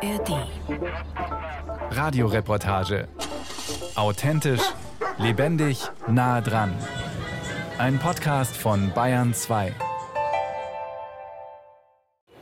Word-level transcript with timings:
ARD. 0.00 0.46
Radioreportage. 1.90 3.08
Authentisch, 3.96 4.62
lebendig, 5.18 5.90
nah 6.06 6.40
dran. 6.40 6.72
Ein 7.78 7.98
Podcast 7.98 8.56
von 8.56 8.92
Bayern 8.94 9.34
2. 9.34 9.72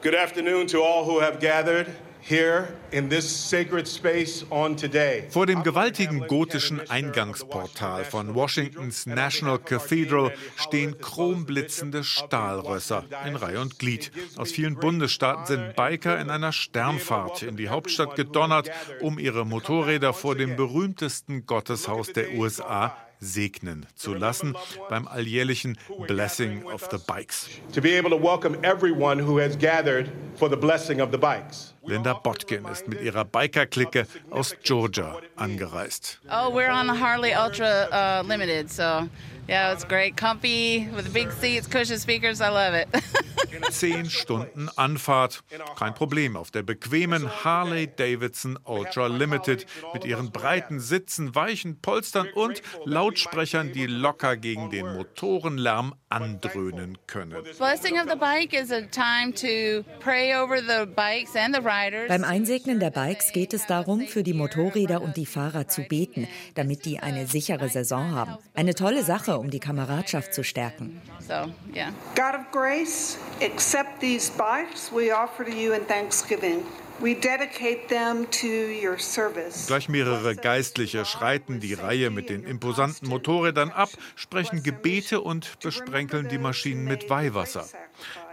Good 0.02 0.14
afternoon 0.14 0.66
to 0.66 0.82
all 0.82 1.06
who 1.06 1.20
have 1.20 1.40
gathered 1.40 1.86
here 2.28 2.74
in 2.90 3.08
this 3.08 3.28
sacred 3.28 3.86
space 3.86 4.44
on 4.50 4.76
today. 4.76 5.24
Vor 5.30 5.46
dem 5.46 5.62
gewaltigen 5.62 6.26
gotischen 6.26 6.80
Eingangsportal 6.90 8.04
von 8.04 8.34
Washingtons 8.34 9.06
National 9.06 9.58
Cathedral 9.58 10.32
stehen 10.56 10.98
chromblitzende 11.00 12.02
Stahlrösser 12.02 13.04
in 13.26 13.36
Reihe 13.36 13.60
und 13.60 13.78
Glied. 13.78 14.10
Aus 14.36 14.50
vielen 14.50 14.74
Bundesstaaten 14.74 15.46
sind 15.46 15.76
Biker 15.76 16.18
in 16.20 16.30
einer 16.30 16.52
Sternfahrt 16.52 17.42
in 17.42 17.56
die 17.56 17.68
Hauptstadt 17.68 18.16
gedonnert, 18.16 18.70
um 19.00 19.18
ihre 19.18 19.46
Motorräder 19.46 20.12
vor 20.12 20.34
dem 20.34 20.56
berühmtesten 20.56 21.46
Gotteshaus 21.46 22.12
der 22.12 22.32
USA 22.32 22.96
segnen 23.20 23.86
zu 23.94 24.14
lassen 24.14 24.56
beim 24.88 25.08
alljährlichen 25.08 25.78
Blessing 26.06 26.64
of 26.64 26.88
the 26.90 26.98
Bikes. 27.06 27.48
To 27.72 27.80
be 27.80 27.96
able 27.96 28.10
to 28.10 28.22
welcome 28.22 28.58
everyone 28.62 29.22
who 29.22 29.38
has 29.38 29.56
gathered 29.56 30.10
for 30.36 30.50
the 30.50 30.56
blessing 30.56 31.00
of 31.00 31.10
the 31.12 31.18
bikes. 31.18 31.75
Linda 31.86 32.14
Botkin 32.14 32.64
ist 32.66 32.88
mit 32.88 33.00
ihrer 33.00 33.24
Biker-Clique 33.24 34.06
aus 34.30 34.56
Georgia 34.62 35.18
angereist. 35.36 36.20
Oh, 36.28 36.52
we're 36.52 36.70
on 36.70 36.88
Harley 36.88 37.34
Ultra 37.34 38.20
uh, 38.20 38.26
Limited, 38.26 38.70
so 38.70 39.08
yeah, 39.48 39.72
it's 39.72 39.84
great, 39.84 40.16
comfy 40.16 40.88
with 40.94 41.12
big 41.12 41.30
seats, 41.32 41.66
cushion 41.66 41.98
speakers. 41.98 42.40
I 42.40 42.48
love 42.48 42.74
it. 42.74 42.88
Zehn 43.70 44.10
Stunden 44.10 44.68
Anfahrt. 44.76 45.42
Kein 45.78 45.94
Problem 45.94 46.36
auf 46.36 46.50
der 46.50 46.62
bequemen 46.62 47.44
Harley 47.44 47.86
Davidson 47.86 48.58
Ultra 48.64 49.06
Limited 49.06 49.66
mit 49.94 50.04
ihren 50.04 50.30
breiten 50.30 50.80
Sitzen, 50.80 51.34
weichen 51.34 51.80
Polstern 51.80 52.28
und 52.34 52.62
Lautsprechern, 52.84 53.72
die 53.72 53.86
locker 53.86 54.36
gegen 54.36 54.70
den 54.70 54.94
Motorenlärm 54.94 55.94
andröhnen 56.08 56.98
können. 57.06 57.42
Blessing 57.58 57.98
of 57.98 58.08
the 58.08 58.16
bike 58.16 58.52
is 58.52 58.70
a 58.70 58.82
time 58.82 59.32
to 59.32 59.84
pray 60.00 60.34
over 60.34 60.58
the 60.58 60.86
bikes 60.86 61.34
and 61.36 61.54
the 61.54 61.60
riders. 61.62 62.08
Beim 62.08 62.24
Einsegnen 62.24 62.80
der 62.80 62.90
Bikes 62.90 63.32
geht 63.32 63.54
es 63.54 63.66
darum, 63.66 64.06
für 64.06 64.22
die 64.22 64.34
Motorräder 64.34 65.02
und 65.02 65.16
die 65.16 65.26
Fahrer 65.26 65.68
zu 65.68 65.82
beten, 65.82 66.28
damit 66.54 66.84
die 66.84 67.00
eine 67.00 67.26
sichere 67.26 67.68
Saison 67.68 68.12
haben. 68.12 68.36
Eine 68.54 68.74
tolle 68.74 69.02
Sache, 69.02 69.35
um 69.38 69.50
die 69.50 69.60
Kameradschaft 69.60 70.34
zu 70.34 70.42
stärken. 70.42 71.00
So, 71.20 71.52
yeah. 71.74 71.92
God 72.14 72.34
of 72.34 72.50
grace, 72.52 73.18
accept 73.40 74.00
these 74.00 74.30
bikes 74.30 74.90
we 74.92 75.12
offer 75.12 75.44
to 75.44 75.52
you 75.52 75.72
in 75.72 75.84
thanksgiving. 75.86 76.64
We 76.98 77.14
dedicate 77.14 77.88
them 77.88 78.26
to 78.30 78.46
your 78.46 78.98
service. 78.98 79.66
Gleich 79.66 79.90
mehrere 79.90 80.34
Geistliche 80.34 81.04
schreiten 81.04 81.60
die 81.60 81.74
Reihe 81.74 82.08
mit 82.08 82.30
den 82.30 82.42
imposanten 82.44 83.08
Motorrädern 83.08 83.70
ab, 83.70 83.90
sprechen 84.14 84.62
Gebete 84.62 85.20
und 85.20 85.60
besprenkeln 85.60 86.28
die 86.28 86.38
Maschinen 86.38 86.84
mit 86.84 87.10
Weihwasser. 87.10 87.66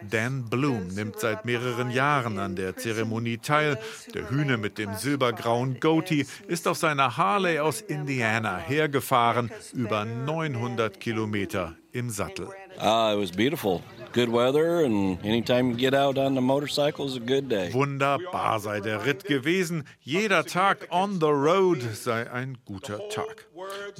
Dan 0.02 0.50
Bloom 0.50 0.88
nimmt 0.88 1.20
seit 1.20 1.44
mehreren 1.44 1.92
Jahren 1.92 2.40
an 2.40 2.56
der 2.56 2.78
Zeremonie 2.78 3.38
teil. 3.38 3.78
Der 4.14 4.30
Hühne 4.30 4.58
mit 4.58 4.78
dem 4.78 4.94
silbergrauen 4.94 5.82
Goatee 5.82 6.26
ist 6.48 6.68
auf 6.68 6.78
seiner 6.78 7.18
Harley 7.18 7.60
aus 7.60 7.82
Indiana 7.82 8.58
hergefahren, 8.58 9.52
über 9.74 10.06
900 10.06 11.02
Kilometer 11.02 11.76
im 11.92 12.10
Sattel. 12.10 12.48
Ah, 12.80 13.14
it 13.14 13.18
was 13.18 13.32
beautiful. 13.32 13.82
Good 14.14 14.30
weather, 14.30 14.84
and 14.86 15.18
anytime 15.26 15.72
you 15.72 15.76
get 15.76 15.96
out 15.96 16.20
on 16.20 16.36
the 16.36 16.42
motorcycle 16.42 17.08
is 17.08 17.16
a 17.16 17.20
good 17.20 17.50
day. 17.50 17.72
Wunderbar 17.74 18.60
sei 18.60 18.80
der 18.80 19.04
Ritt 19.06 19.24
gewesen. 19.24 19.86
Jeder 20.02 20.46
Tag 20.46 20.88
on 20.92 21.20
the 21.20 21.32
road 21.32 21.82
sei 21.96 22.32
ein 22.32 22.60
guter 22.64 23.00
Tag. 23.10 23.48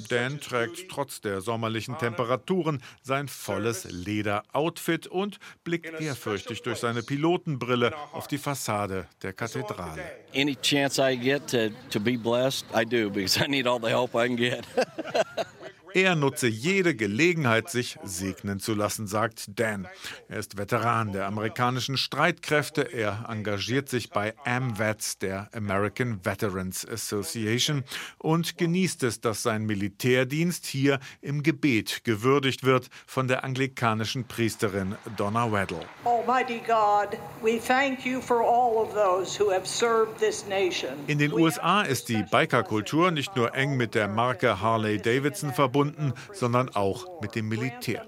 Dan 0.08 0.38
trägt 0.38 0.88
trotz 0.88 1.20
der 1.20 1.40
sommerlichen 1.40 1.98
Temperaturen 1.98 2.80
sein 3.02 3.26
volles 3.26 3.88
Lederoutfit 3.90 5.08
und 5.08 5.38
blickt 5.64 6.00
ehrfürchtig 6.00 6.62
durch 6.62 6.78
seine 6.78 7.02
Pilotenbrille 7.02 7.92
auf 8.12 8.28
die 8.28 8.38
Fassade 8.38 9.06
der 9.22 9.32
Kathedrale. 9.32 10.00
Any 10.32 10.54
chance 10.54 11.00
I 11.00 11.16
get 11.16 11.48
to, 11.48 11.70
to 11.90 11.98
be 11.98 12.16
blessed, 12.16 12.66
I 12.72 12.84
do 12.84 13.10
because 13.10 13.42
I 13.42 13.48
need 13.48 13.66
all 13.66 13.80
the 13.80 13.88
help 13.88 14.14
I 14.14 14.28
can 14.28 14.36
get. 14.36 14.64
Er 15.94 16.16
nutze 16.16 16.48
jede 16.48 16.96
Gelegenheit, 16.96 17.70
sich 17.70 17.96
segnen 18.02 18.58
zu 18.58 18.74
lassen, 18.74 19.06
sagt 19.06 19.44
Dan. 19.54 19.86
Er 20.28 20.40
ist 20.40 20.58
Veteran 20.58 21.12
der 21.12 21.26
amerikanischen 21.26 21.96
Streitkräfte. 21.96 22.82
Er 22.92 23.26
engagiert 23.28 23.88
sich 23.88 24.10
bei 24.10 24.34
AMVETS, 24.44 25.18
der 25.18 25.48
American 25.54 26.18
Veterans 26.24 26.84
Association, 26.84 27.84
und 28.18 28.58
genießt 28.58 29.04
es, 29.04 29.20
dass 29.20 29.44
sein 29.44 29.66
Militärdienst 29.66 30.66
hier 30.66 30.98
im 31.20 31.44
Gebet 31.44 32.02
gewürdigt 32.02 32.64
wird 32.64 32.88
von 33.06 33.28
der 33.28 33.44
anglikanischen 33.44 34.24
Priesterin 34.24 34.96
Donna 35.16 35.52
Weddle. 35.52 35.86
Almighty 36.04 36.60
God, 36.66 37.16
we 37.40 37.60
thank 37.60 38.04
you 38.04 38.20
for 38.20 38.40
all 38.42 38.78
of 38.78 38.92
those 38.94 39.40
who 39.40 39.52
have 39.52 39.64
served 39.64 40.18
this 40.18 40.44
nation. 40.48 40.90
In 41.06 41.20
den 41.20 41.32
USA 41.32 41.82
ist 41.82 42.08
die 42.08 42.24
Bikerkultur 42.24 43.12
nicht 43.12 43.36
nur 43.36 43.54
eng 43.54 43.76
mit 43.76 43.94
der 43.94 44.08
Marke 44.08 44.60
Harley 44.60 44.98
Davidson 44.98 45.52
verbunden, 45.52 45.83
sondern 46.32 46.68
auch 46.70 47.20
mit 47.20 47.34
dem 47.34 47.48
Militär. 47.48 48.06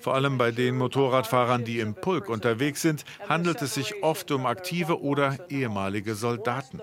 Vor 0.00 0.14
allem 0.14 0.38
bei 0.38 0.50
den 0.50 0.76
Motorradfahrern, 0.76 1.64
die 1.64 1.80
im 1.80 1.94
Pulk 1.94 2.28
unterwegs 2.28 2.82
sind, 2.82 3.04
handelt 3.28 3.62
es 3.62 3.74
sich 3.74 4.02
oft 4.02 4.30
um 4.30 4.46
aktive 4.46 5.02
oder 5.02 5.38
ehemalige 5.48 6.14
Soldaten. 6.14 6.80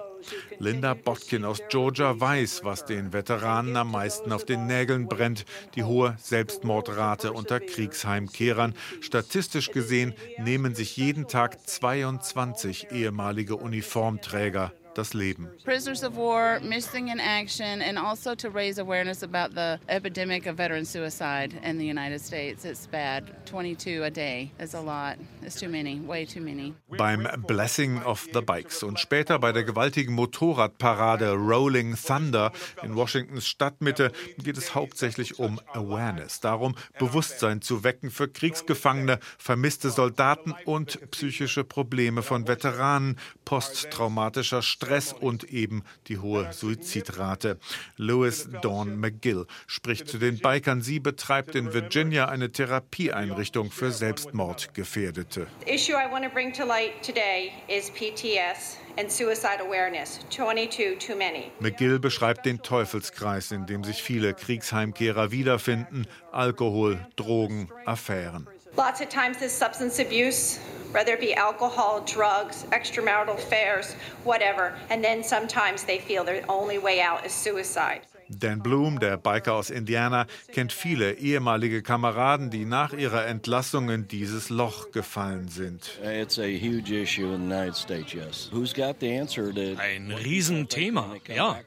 Linda 0.59 0.93
Botkin 0.93 1.45
aus 1.45 1.61
Georgia 1.69 2.19
weiß, 2.19 2.63
was 2.63 2.85
den 2.85 3.13
Veteranen 3.13 3.75
am 3.75 3.91
meisten 3.91 4.31
auf 4.31 4.45
den 4.45 4.67
Nägeln 4.67 5.07
brennt, 5.07 5.45
die 5.75 5.83
hohe 5.83 6.15
Selbstmordrate 6.19 7.33
unter 7.33 7.59
Kriegsheimkehrern. 7.59 8.75
Statistisch 9.01 9.71
gesehen 9.71 10.13
nehmen 10.37 10.75
sich 10.75 10.97
jeden 10.97 11.27
Tag 11.27 11.67
22 11.67 12.91
ehemalige 12.91 13.55
Uniformträger 13.55 14.71
das 14.93 15.13
Leben. 15.13 15.49
Prisoners 15.63 16.03
of 16.03 16.15
war, 16.15 16.59
missing 16.61 17.09
in 17.09 17.19
action, 17.19 17.81
and 17.81 17.97
also 17.97 18.35
to 18.35 18.49
raise 18.49 18.77
awareness 18.77 19.23
about 19.23 19.53
the 19.55 19.79
epidemic 19.87 20.45
of 20.45 20.57
veteran 20.57 20.85
suicide 20.85 21.53
in 21.63 21.77
the 21.77 21.85
United 21.85 22.19
States. 22.19 22.65
It's 22.65 22.87
bad. 22.87 23.23
22 23.45 24.03
a 24.03 24.09
day 24.09 24.51
is 24.59 24.73
a 24.73 24.81
lot. 24.81 25.17
It's 25.41 25.59
too 25.59 25.69
many, 25.69 25.99
way 25.99 26.25
too 26.25 26.41
many. 26.41 26.73
Beim 26.97 27.27
Blessing 27.47 28.01
of 28.03 28.27
the 28.33 28.41
Bikes 28.41 28.83
und 28.83 28.99
später 28.99 29.39
bei 29.39 29.51
der 29.51 29.63
gewaltigen 29.63 30.13
Motorradparade 30.13 31.33
Rolling 31.33 31.95
Thunder 31.95 32.51
in 32.83 32.95
Washingtons 32.95 33.47
Stadtmitte 33.47 34.11
geht 34.37 34.57
es 34.57 34.75
hauptsächlich 34.75 35.39
um 35.39 35.59
Awareness, 35.73 36.39
darum 36.39 36.75
Bewusstsein 36.99 37.61
zu 37.61 37.83
wecken 37.83 38.11
für 38.11 38.27
Kriegsgefangene, 38.27 39.19
vermisste 39.37 39.89
Soldaten 39.89 40.53
und 40.65 40.99
psychische 41.11 41.63
Probleme 41.63 42.21
von 42.21 42.47
Veteranen, 42.47 43.17
posttraumatischer 43.45 44.61
Stress 44.61 44.80
und 45.13 45.43
eben 45.45 45.83
die 46.07 46.17
hohe 46.17 46.51
Suizidrate. 46.53 47.57
Louis 47.97 48.49
Dawn 48.61 48.99
McGill 48.99 49.45
spricht 49.67 50.07
zu 50.07 50.17
den 50.17 50.39
Bikern. 50.39 50.81
Sie 50.81 50.99
betreibt 50.99 51.55
in 51.55 51.73
Virginia 51.73 52.27
eine 52.27 52.51
Therapieeinrichtung 52.51 53.71
für 53.71 53.91
Selbstmordgefährdete. 53.91 55.47
The 55.65 55.73
issue 55.73 55.93
I 55.93 56.11
want 56.11 56.23
to 56.25 56.31
bring 56.31 56.53
to 56.53 56.65
light 56.65 57.01
today 57.03 57.51
is 57.67 57.89
PTS 57.89 58.77
and 58.97 59.11
suicide 59.11 59.61
awareness. 59.61 60.19
22 60.29 60.97
too 60.97 61.15
many. 61.15 61.51
McGill 61.59 61.99
beschreibt 61.99 62.45
den 62.45 62.61
Teufelskreis, 62.61 63.51
in 63.51 63.65
dem 63.65 63.83
sich 63.83 64.01
viele 64.01 64.33
Kriegsheimkehrer 64.33 65.31
wiederfinden. 65.31 66.07
Alkohol, 66.31 67.05
Drogen, 67.15 67.69
Affären. 67.85 68.47
Lots 68.77 69.01
of 69.01 69.09
times 69.09 69.37
this 69.37 69.51
substance 69.51 69.99
abuse, 69.99 70.57
whether 70.91 71.13
it 71.13 71.19
be 71.19 71.33
alcohol, 71.33 72.01
drugs, 72.05 72.65
extramarital 72.71 73.35
affairs, 73.35 73.95
whatever, 74.23 74.73
and 74.89 75.03
then 75.03 75.23
sometimes 75.23 75.83
they 75.83 75.99
feel 75.99 76.23
their 76.23 76.43
only 76.49 76.77
way 76.77 77.01
out 77.01 77.25
is 77.25 77.33
suicide. 77.33 78.01
Dan 78.29 78.59
Bloom, 78.59 78.97
der 78.99 79.17
Biker 79.17 79.55
aus 79.55 79.69
Indiana, 79.69 80.25
kennt 80.53 80.71
viele 80.71 81.13
ehemalige 81.15 81.81
Kameraden, 81.81 82.49
die 82.49 82.63
nach 82.63 82.93
ihrer 82.93 83.25
Entlassung 83.25 83.89
in 83.89 84.07
dieses 84.07 84.49
Loch 84.49 84.91
gefallen 84.91 85.49
sind. 85.49 85.99
It's 86.01 86.39
a 86.39 86.43
huge 86.45 86.91
issue 86.91 87.33
in 87.33 87.49
the 87.49 87.53
United 87.53 87.75
States, 87.75 88.13
yes. 88.13 88.49
Who's 88.53 88.73
got 88.73 89.01
the 89.01 89.19
answer 89.19 89.53
to 89.53 89.77
Ein 89.81 90.11
Riesenthema, 90.11 91.17
ja. 91.27 91.59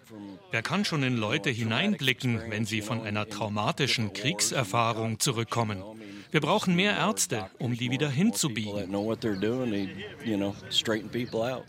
Wer 0.50 0.62
kann 0.62 0.86
schon 0.86 1.02
in 1.02 1.18
Leute 1.18 1.50
hineinblicken, 1.50 2.40
wenn 2.48 2.64
sie 2.64 2.80
von 2.80 3.02
einer 3.02 3.28
traumatischen 3.28 4.14
Kriegserfahrung 4.14 5.20
zurückkommen? 5.20 5.82
Wir 6.34 6.40
brauchen 6.40 6.74
mehr 6.74 6.96
Ärzte, 6.96 7.48
um 7.60 7.76
die 7.76 7.92
wieder 7.92 8.08
hinzubiegen. 8.08 8.92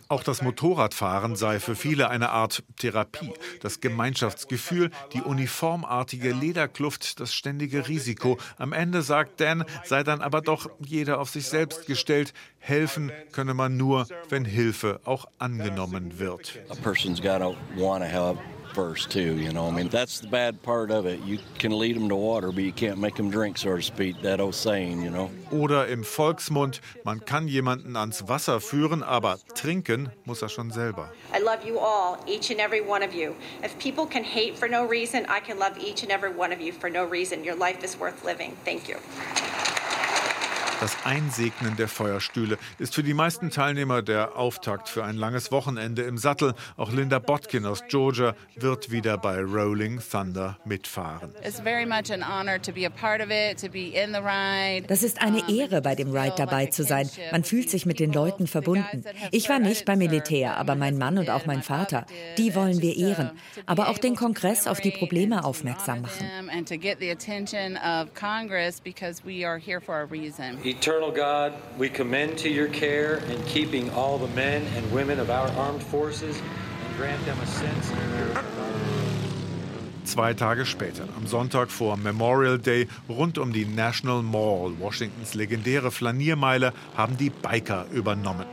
Auch 0.07 0.23
das 0.23 0.41
Motorradfahren 0.41 1.35
sei 1.35 1.59
für 1.59 1.75
viele 1.75 2.09
eine 2.09 2.31
Art 2.31 2.63
Therapie. 2.79 3.31
Das 3.61 3.79
Gemeinschaftsgefühl, 3.79 4.89
die 5.13 5.21
uniformartige 5.21 6.31
Lederkluft, 6.31 7.19
das 7.19 7.31
ständige 7.31 7.87
Risiko. 7.87 8.39
Am 8.57 8.73
Ende, 8.73 9.03
sagt 9.03 9.39
Dan, 9.39 9.65
sei 9.83 10.01
dann 10.01 10.21
aber 10.21 10.41
doch 10.41 10.67
jeder 10.83 11.19
auf 11.19 11.29
sich 11.29 11.45
selbst 11.45 11.85
gestellt. 11.85 12.33
Helfen 12.57 13.11
könne 13.33 13.53
man 13.53 13.77
nur, 13.77 14.07
wenn 14.29 14.45
Hilfe 14.45 14.99
auch 15.03 15.27
angenommen 15.37 16.17
wird. 16.17 16.57
A 16.69 16.73
person's 16.73 17.21
gotta 17.21 17.53
wanna 17.77 18.05
help 18.05 18.39
first 18.75 19.09
too. 19.09 19.37
You 19.37 19.53
know, 19.53 19.67
I 19.67 19.71
mean 19.71 19.87
that's 19.87 20.19
the 20.19 20.27
bad 20.27 20.61
part 20.61 20.91
of 20.91 21.05
it. 21.05 21.19
You 21.21 21.39
can 21.57 21.71
lead 21.79 21.95
them 21.95 22.09
to 22.09 22.15
water, 22.15 22.51
but 22.51 22.63
you 22.63 22.73
can't 22.73 22.99
make 22.99 23.15
them 23.15 23.31
drink, 23.31 23.57
so 23.57 23.75
to 23.75 23.81
speak. 23.81 24.21
That 24.21 24.41
old 24.41 24.53
saying, 24.53 25.01
you 25.01 25.09
know. 25.09 25.31
Oder 25.51 25.87
im 25.87 26.03
Volksmund: 26.03 26.81
Man 27.05 27.19
kann 27.21 27.47
jemanden 27.47 27.95
ans 27.95 28.27
Wasser 28.27 28.59
führen, 28.59 29.01
aber 29.01 29.37
trinken 29.55 30.09
muss 30.25 30.41
er 30.41 30.49
schon 30.49 30.71
selber. 30.71 31.09
I 31.33 31.39
love 31.39 31.65
you 31.65 31.79
all, 31.79 32.17
each 32.27 32.51
and 32.51 32.59
every 32.59 32.81
one 32.81 33.01
of 33.01 33.13
you. 33.13 33.35
If 33.63 33.77
people 33.79 34.05
can 34.05 34.23
hate 34.23 34.57
for 34.57 34.67
no 34.67 34.85
reason, 34.85 35.25
I 35.29 35.39
can 35.39 35.57
love 35.57 35.77
each 35.79 36.03
and 36.03 36.11
every 36.11 36.31
one 36.31 36.51
of 36.51 36.59
you 36.59 36.73
for 36.73 36.89
no 36.89 37.05
reason. 37.05 37.45
Your 37.45 37.55
life 37.55 37.83
is 37.83 37.97
worth 37.97 38.25
living. 38.25 38.57
Thank 38.65 38.89
you. 38.89 38.97
Das 40.81 40.97
Einsegnen 41.05 41.77
der 41.77 41.87
Feuerstühle 41.87 42.57
ist 42.79 42.95
für 42.95 43.03
die 43.03 43.13
meisten 43.13 43.49
Teilnehmer 43.49 44.01
der 44.01 44.35
Auftakt 44.35 44.89
für 44.89 45.05
ein 45.05 45.15
langes 45.15 45.51
Wochenende 45.51 46.01
im 46.01 46.17
Sattel. 46.17 46.53
Auch 46.75 46.91
Linda 46.91 47.19
Botkin 47.19 47.65
aus 47.65 47.83
Georgia 47.87 48.35
wird 48.55 48.91
wieder 48.91 49.17
bei 49.17 49.41
Rolling 49.41 50.01
Thunder 50.01 50.59
mitfahren. 50.65 51.33
Das 54.87 55.03
ist 55.03 55.21
eine 55.21 55.49
Ehre, 55.49 55.81
bei 55.81 55.95
dem 55.95 56.11
Ride 56.11 56.35
dabei 56.37 56.65
zu 56.65 56.83
sein. 56.83 57.09
Man 57.31 57.43
fühlt 57.45 57.69
sich 57.69 57.85
mit 57.85 57.99
den 57.99 58.11
Leuten 58.11 58.45
verbunden. 58.45 59.03
Ich 59.31 59.47
war 59.49 59.59
nicht 59.59 59.85
beim 59.85 59.99
Militär, 59.99 60.57
aber 60.57 60.75
mein 60.75 60.97
Mann 60.97 61.17
und 61.17 61.29
auch 61.29 61.45
mein 61.45 61.63
Vater, 61.63 62.05
die 62.37 62.53
wollen 62.53 62.81
wir 62.81 62.97
ehren. 62.97 63.31
Aber 63.65 63.87
auch 63.87 63.97
den 63.97 64.15
Kongress 64.15 64.67
auf 64.67 64.81
die 64.81 64.91
Probleme 64.91 65.45
aufmerksam 65.45 66.01
machen. 66.01 66.25
Eternal 70.65 71.11
God, 71.11 71.53
we 71.77 71.89
commend 71.89 72.39
to 72.39 72.49
your 72.49 72.67
care 72.67 73.17
in 73.29 73.43
keeping 73.43 73.87
all 73.91 74.17
the 74.17 74.33
men 74.35 74.63
and 74.75 74.91
women 74.91 75.19
of 75.19 75.29
our 75.29 75.47
armed 75.49 75.83
forces 75.83 76.35
and 76.37 76.97
grant 76.97 77.23
them 77.25 77.37
a 77.39 77.45
sense 77.45 77.91
Zwei 80.05 80.33
Tage 80.33 80.65
später, 80.65 81.07
am 81.17 81.27
Sonntag 81.27 81.69
vor 81.69 81.97
Memorial 81.97 82.57
Day, 82.57 82.87
rund 83.07 83.37
um 83.37 83.53
die 83.53 83.65
National 83.65 84.23
Mall, 84.23 84.73
Washingtons 84.79 85.35
legendäre 85.35 85.91
Flaniermeile, 85.91 86.73
haben 86.97 87.15
die 87.17 87.29
Biker 87.29 87.85
übernommen. 87.91 88.47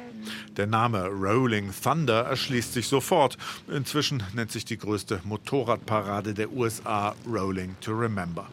Der 0.59 0.67
Name 0.67 1.07
Rolling 1.07 1.73
Thunder 1.73 2.25
erschließt 2.25 2.75
sich 2.75 2.89
sofort. 2.89 3.39
Inzwischen 3.69 4.23
nennt 4.35 4.53
sich 4.53 4.67
die 4.67 4.77
größte 4.77 5.21
Motorradparade 5.25 6.35
der 6.35 6.53
USA 6.53 7.15
Rolling 7.27 7.77
to 7.81 7.93
Remember. 7.93 8.49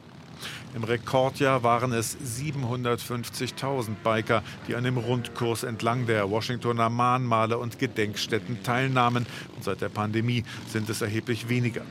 Im 0.76 0.84
Rekordjahr 0.84 1.64
waren 1.64 1.92
es 1.94 2.18
750.000 2.18 3.96
Biker, 4.04 4.44
die 4.68 4.76
an 4.76 4.84
dem 4.84 4.98
Rundkurs 4.98 5.64
entlang 5.64 6.06
der 6.06 6.30
Washingtoner 6.30 6.90
Mahnmale 6.90 7.58
und 7.58 7.80
Gedenkstätten 7.80 8.64
teilnahmen. 8.64 9.26
Und 9.56 9.64
seit 9.64 9.82
der 9.82 9.90
Pandemie 9.90 10.44
sind 10.68 10.90
es 10.90 11.02
erheblich 11.02 11.50
weniger. 11.50 11.82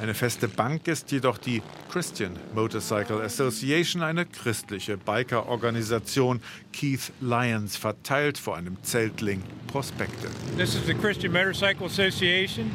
Eine 0.00 0.14
feste 0.14 0.48
Bank 0.48 0.88
ist 0.88 1.12
jedoch 1.12 1.38
die 1.38 1.62
Christian 1.90 2.32
Motorcycle 2.54 3.22
Association, 3.22 4.02
eine 4.02 4.26
christliche 4.26 4.96
Biker-Organisation. 4.96 6.40
Keith 6.72 7.12
Lyons 7.20 7.76
verteilt 7.76 8.36
vor 8.38 8.56
einem 8.56 8.76
Zeltling 8.82 9.42
Prospekte. 9.68 10.28
This 10.56 10.74
is 10.74 10.84
the 10.86 10.94
Christian 10.94 11.32
Motorcycle 11.32 11.86
Association. 11.86 12.70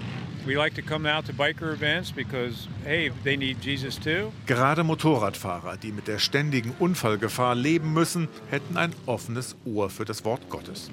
Gerade 4.45 4.83
Motorradfahrer, 4.83 5.77
die 5.77 5.91
mit 5.91 6.07
der 6.07 6.19
ständigen 6.19 6.73
Unfallgefahr 6.79 7.55
leben 7.55 7.93
müssen, 7.93 8.27
hätten 8.49 8.77
ein 8.77 8.93
offenes 9.05 9.55
Ohr 9.65 9.89
für 9.89 10.05
das 10.05 10.25
Wort 10.25 10.49
Gottes. 10.49 10.89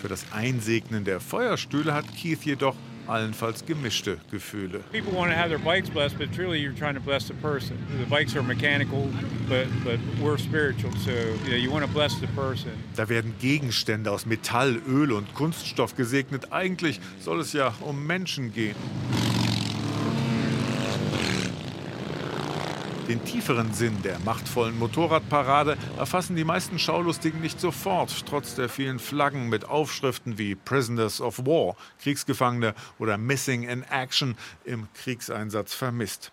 Für 0.00 0.08
das 0.08 0.24
Einsegnen 0.32 1.04
der 1.04 1.20
Feuerstühle 1.20 1.92
hat 1.92 2.06
Keith 2.16 2.44
jedoch 2.44 2.76
allenfalls 3.06 3.64
gemischte 3.64 4.18
Gefühle. 4.30 4.80
People 4.92 5.12
want 5.12 5.30
to 5.30 5.36
have 5.36 5.48
their 5.48 5.58
bikes 5.58 5.90
blessed, 5.90 6.18
but 6.18 6.32
truly 6.32 6.60
you're 6.60 6.76
trying 6.76 6.94
to 6.94 7.00
bless 7.00 7.28
the 7.28 7.34
person. 7.34 7.76
The 7.98 8.06
bikes 8.06 8.36
are 8.36 8.42
mechanical, 8.42 9.08
but 9.48 9.66
but 9.84 9.98
we're 10.22 10.38
spiritual, 10.38 10.92
so 11.04 11.12
you, 11.48 11.70
want 11.70 11.84
to 11.84 11.92
bless 11.92 12.18
the 12.20 12.28
person. 12.28 12.72
Da 12.96 13.08
werden 13.08 13.34
Gegenstände 13.40 14.10
aus 14.10 14.26
Metall, 14.26 14.80
Öl 14.86 15.12
und 15.12 15.34
Kunststoff 15.34 15.96
gesegnet. 15.96 16.52
Eigentlich 16.52 17.00
soll 17.20 17.40
es 17.40 17.52
ja 17.52 17.74
um 17.80 18.06
Menschen 18.06 18.52
gehen. 18.52 18.76
Den 23.08 23.22
tieferen 23.22 23.74
Sinn 23.74 24.00
der 24.02 24.18
machtvollen 24.20 24.78
Motorradparade 24.78 25.76
erfassen 25.98 26.36
die 26.36 26.44
meisten 26.44 26.78
Schaulustigen 26.78 27.42
nicht 27.42 27.60
sofort, 27.60 28.24
trotz 28.26 28.54
der 28.54 28.70
vielen 28.70 28.98
Flaggen 28.98 29.50
mit 29.50 29.66
Aufschriften 29.66 30.38
wie 30.38 30.54
Prisoners 30.54 31.20
of 31.20 31.40
War, 31.40 31.76
Kriegsgefangene 32.00 32.74
oder 32.98 33.18
Missing 33.18 33.64
in 33.64 33.82
Action 33.82 34.36
im 34.64 34.88
Kriegseinsatz 34.94 35.74
vermisst. 35.74 36.32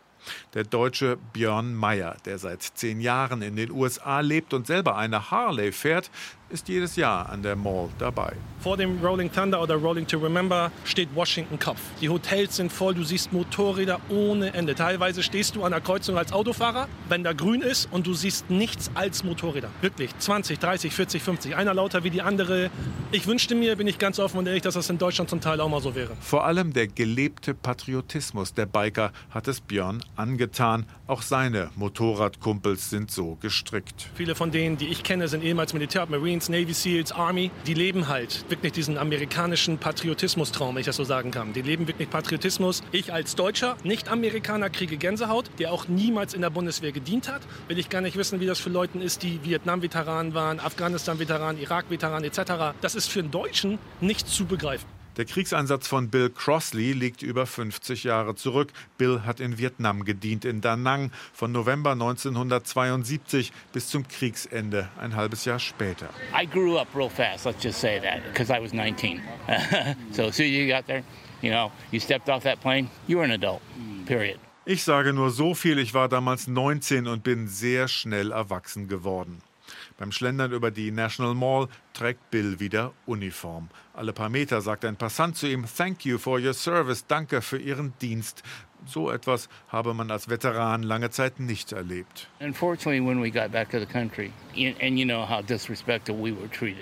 Der 0.54 0.64
Deutsche 0.64 1.18
Björn 1.34 1.74
Meyer, 1.74 2.16
der 2.26 2.38
seit 2.38 2.62
zehn 2.62 3.02
Jahren 3.02 3.42
in 3.42 3.56
den 3.56 3.72
USA 3.72 4.20
lebt 4.20 4.54
und 4.54 4.68
selber 4.68 4.98
eine 4.98 5.32
Harley 5.32 5.72
fährt, 5.72 6.10
ist 6.52 6.68
jedes 6.68 6.96
Jahr 6.96 7.30
an 7.30 7.42
der 7.44 7.56
Mall 7.56 7.90
dabei. 7.98 8.34
Vor 8.60 8.78
dem 8.78 9.04
Rolling 9.04 9.32
Thunder 9.32 9.62
oder 9.62 9.76
Rolling 9.76 10.06
to 10.06 10.18
Remember 10.18 10.72
steht 10.84 11.10
Washington 11.16 11.58
Kopf. 11.58 11.80
Die 12.00 12.10
Hotels 12.10 12.58
sind 12.58 12.72
voll, 12.72 12.94
du 12.94 13.04
siehst 13.04 13.34
Motorräder 13.34 14.00
ohne 14.10 14.54
Ende. 14.54 14.76
Teilweise 14.76 15.24
stehst 15.24 15.56
du 15.56 15.64
an 15.64 15.72
der 15.72 15.82
Kreuzung 15.82 16.18
als 16.18 16.34
Autofahrer, 16.34 16.88
wenn 17.10 17.24
da 17.24 17.34
grün 17.34 17.62
ist 17.62 17.88
und 17.92 18.06
du 18.06 18.14
siehst 18.14 18.50
nichts 18.50 18.92
als 18.94 19.24
Motorräder. 19.24 19.70
Wirklich 19.82 20.16
20, 20.18 20.60
30, 20.60 20.94
40, 20.94 21.24
50. 21.24 21.56
Einer 21.56 21.74
lauter 21.74 22.04
wie 22.04 22.10
die 22.10 22.22
andere. 22.22 22.70
Ich 23.12 23.26
wünschte 23.28 23.56
mir, 23.56 23.76
bin 23.76 23.88
ich 23.88 23.98
ganz 23.98 24.20
offen 24.20 24.38
und 24.38 24.48
ehrlich, 24.48 24.62
dass 24.62 24.76
das 24.76 24.90
in 24.90 24.98
Deutschland 24.98 25.30
zum 25.30 25.42
Teil 25.42 25.60
auch 25.62 25.70
mal 25.70 25.82
so 25.82 25.96
wäre. 25.96 26.12
Vor 26.20 26.46
allem 26.46 26.74
der 26.74 26.88
gelebte 26.88 27.54
Patriotismus 27.54 28.54
der 28.54 28.66
Biker 28.66 29.12
hat 29.32 29.48
es 29.48 29.62
Björn 29.62 30.04
angetan. 30.16 30.86
Auch 31.08 31.22
seine 31.22 31.70
Motorradkumpels 31.76 32.90
sind 32.90 33.12
so 33.12 33.38
gestrickt. 33.42 34.10
Viele 34.16 34.36
von 34.36 34.52
denen, 34.52 34.78
die 34.78 34.88
ich 34.88 35.04
kenne, 35.04 35.28
sind 35.28 35.44
ehemals 35.44 35.74
Militär, 35.74 36.06
Marines, 36.06 36.50
Navy 36.50 36.74
SEALs, 36.74 37.12
Army, 37.12 37.52
die 37.68 37.74
leben 37.74 38.08
halt 38.08 38.46
wirklich 38.50 38.72
diesen 38.74 38.98
amerikanischen 38.98 39.78
Patriotismus-Traum, 39.78 40.76
wenn 40.76 40.82
ich 40.82 40.86
das 40.86 40.96
so 40.96 41.04
sagen 41.04 41.32
kann. 41.32 41.54
Die 41.54 41.62
leben 41.62 41.88
wirklich 41.88 42.10
Patriotismus. 42.10 42.84
Ich 42.92 43.12
als 43.14 43.36
Deutscher, 43.36 43.78
Nicht-Amerikaner, 43.84 44.70
kriege 44.70 44.98
Gänsehaut, 44.98 45.50
der 45.60 45.72
auch 45.72 45.88
niemals 45.88 46.34
in 46.34 46.42
der 46.42 46.50
Bundeswehr 46.50 46.92
gedient 46.92 47.32
hat. 47.32 47.42
Will 47.68 47.80
ich 47.80 47.90
gar 47.90 48.02
nicht 48.02 48.18
wissen, 48.18 48.40
wie 48.40 48.46
das 48.46 48.60
für 48.60 48.70
Leute 48.70 49.00
ist, 49.00 49.24
die 49.24 49.40
Vietnam-Veteranen 49.44 50.34
waren, 50.34 50.60
Afghanistan-Veteranen, 50.60 51.62
Irak-Veteranen 51.62 52.24
etc. 52.24 52.76
Das 52.82 52.96
ist 52.96 53.08
für 53.08 53.20
einen 53.20 53.32
Deutschen 53.32 53.80
nicht 54.00 54.28
zu 54.28 54.46
begreifen. 54.46 55.01
Der 55.18 55.26
Kriegseinsatz 55.26 55.88
von 55.88 56.10
Bill 56.10 56.30
Crossley 56.30 56.94
liegt 56.94 57.22
über 57.22 57.46
50 57.46 58.06
Jahre 58.06 58.36
zurück. 58.36 58.72
Bill 58.98 59.24
hat 59.26 59.42
in 59.42 59.58
Vietnam 59.58 60.06
gedient, 60.06 60.46
in 60.46 60.62
Da 60.62 60.78
Nang, 60.78 61.12
von 61.34 61.52
November 61.52 61.92
1972 61.92 63.52
bis 63.74 63.90
zum 63.90 64.08
Kriegsende, 64.08 64.88
ein 64.98 65.16
halbes 65.16 65.44
Jahr 65.44 65.60
später. 65.60 66.08
I 66.34 66.46
grew 66.46 66.78
up 66.78 66.88
real 66.96 67.10
fast, 67.10 67.46
let's 67.46 67.62
just 67.62 67.82
say 67.82 68.00
that, 68.00 68.24
because 68.32 68.50
I 68.50 68.62
was 68.62 68.72
19. 68.72 69.22
so 70.12 70.28
as 70.28 70.36
soon 70.36 70.46
as 70.46 70.52
you 70.52 70.68
got 70.68 70.88
there, 70.88 71.04
you 71.42 71.52
know, 71.52 71.72
you 71.92 72.00
stepped 72.00 72.30
off 72.30 72.44
that 72.44 72.62
plane, 72.62 72.90
you 73.08 73.18
were 73.18 73.26
an 73.26 73.32
adult, 73.32 73.62
period. 74.06 74.40
Ich 74.64 74.84
sage 74.84 75.12
nur 75.12 75.32
so 75.32 75.56
viel, 75.56 75.80
ich 75.80 75.94
war 75.94 76.08
damals 76.08 76.48
19 76.48 77.08
und 77.08 77.24
bin 77.24 77.48
sehr 77.48 77.88
schnell 77.88 78.32
erwachsen 78.32 78.88
geworden. 78.88 79.42
Beim 80.02 80.12
Schlendern 80.12 80.52
über 80.52 80.72
die 80.72 80.90
National 80.90 81.36
Mall 81.36 81.68
trägt 81.94 82.32
Bill 82.32 82.60
wieder 82.60 82.92
Uniform. 83.06 83.70
Alle 83.94 84.14
paar 84.14 84.30
Meter 84.30 84.60
sagt 84.62 84.84
ein 84.84 84.96
Passant 84.96 85.38
zu 85.38 85.46
ihm: 85.48 85.64
Thank 85.78 86.06
you 86.06 86.18
for 86.18 86.40
your 86.40 86.56
service, 86.56 87.06
danke 87.06 87.44
für 87.44 87.60
Ihren 87.60 87.94
Dienst. 88.02 88.42
So 88.88 89.12
etwas 89.12 89.48
habe 89.68 89.94
man 89.94 90.10
als 90.10 90.28
Veteran 90.28 90.82
lange 90.82 91.12
Zeit 91.12 91.40
nicht 91.40 91.72
erlebt. 91.72 92.30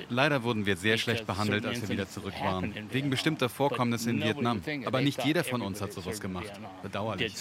Leider 0.09 0.43
wurden 0.43 0.65
wir 0.65 0.77
sehr 0.77 0.97
schlecht 0.97 1.27
behandelt, 1.27 1.65
als 1.65 1.81
wir 1.81 1.89
wieder 1.89 2.07
zurück 2.07 2.35
waren, 2.41 2.73
wegen 2.89 3.09
bestimmter 3.09 3.49
Vorkommnisse 3.49 4.11
in 4.11 4.23
Vietnam. 4.23 4.61
Aber 4.85 5.01
nicht 5.01 5.25
jeder 5.25 5.43
von 5.43 5.61
uns 5.61 5.81
hat 5.81 5.91
sowas 5.91 6.21
gemacht. 6.21 6.53
Bedauerlich. 6.83 7.33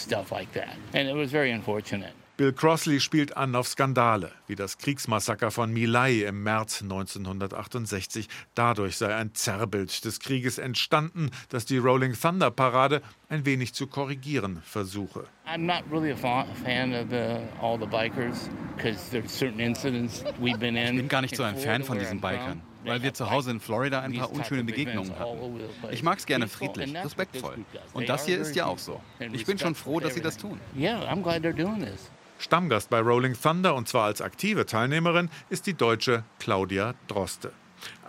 Bill 2.39 2.53
Crossley 2.53 3.01
spielt 3.01 3.35
an 3.35 3.53
auf 3.53 3.67
Skandale, 3.67 4.31
wie 4.47 4.55
das 4.55 4.77
Kriegsmassaker 4.77 5.51
von 5.51 5.73
My 5.73 5.83
Lai 5.83 6.21
im 6.21 6.41
März 6.41 6.81
1968. 6.81 8.29
Dadurch 8.55 8.95
sei 8.95 9.13
ein 9.13 9.35
Zerrbild 9.35 10.05
des 10.05 10.21
Krieges 10.21 10.57
entstanden, 10.57 11.31
das 11.49 11.65
die 11.65 11.77
Rolling 11.77 12.13
Thunder 12.13 12.49
Parade 12.49 13.01
ein 13.27 13.45
wenig 13.45 13.73
zu 13.73 13.87
korrigieren 13.87 14.61
versuche. 14.63 15.25
I'm 15.45 15.65
not 15.65 15.83
really 15.91 16.13
a 16.13 16.15
fan 16.15 16.93
of 16.93 17.09
the, 17.09 17.41
all 17.61 17.77
the 17.77 17.85
bikers 17.85 18.49
because 18.77 19.11
there's 19.11 19.37
certain 19.37 19.59
incidents 19.59 20.23
we've 20.39 20.59
been 20.59 20.77
in. 20.77 20.93
Ich 20.93 21.01
bin 21.01 21.09
gar 21.09 21.21
nicht 21.21 21.35
so 21.35 21.43
ein 21.43 21.57
Fan 21.57 21.83
von 21.83 21.99
diesen 21.99 22.21
Bikern, 22.21 22.61
weil 22.85 23.03
wir 23.03 23.13
zu 23.13 23.29
Hause 23.29 23.51
in 23.51 23.59
Florida 23.59 23.99
ein 23.99 24.13
paar 24.13 24.31
unschöne 24.31 24.63
Begegnungen 24.63 25.19
hatten. 25.19 25.59
Ich 25.91 26.03
mag 26.03 26.19
es 26.19 26.25
gerne 26.25 26.47
friedlich, 26.47 26.95
respektvoll. 26.95 27.65
Und 27.91 28.07
das 28.07 28.25
hier 28.25 28.39
ist 28.39 28.55
ja 28.55 28.65
auch 28.65 28.79
so. 28.79 29.01
Ich 29.33 29.45
bin 29.45 29.59
schon 29.59 29.75
froh, 29.75 29.99
dass 29.99 30.13
sie 30.13 30.21
das 30.21 30.37
tun. 30.37 30.57
Yeah, 30.73 31.01
I'm 31.11 31.21
glad 31.21 31.43
they're 31.43 31.51
doing 31.51 31.83
this. 31.83 32.09
Stammgast 32.39 32.89
bei 32.89 32.99
Rolling 32.99 33.35
Thunder 33.39 33.75
und 33.75 33.87
zwar 33.87 34.05
als 34.05 34.21
aktive 34.21 34.65
Teilnehmerin 34.65 35.29
ist 35.49 35.67
die 35.67 35.73
Deutsche 35.73 36.23
Claudia 36.39 36.95
Droste. 37.07 37.51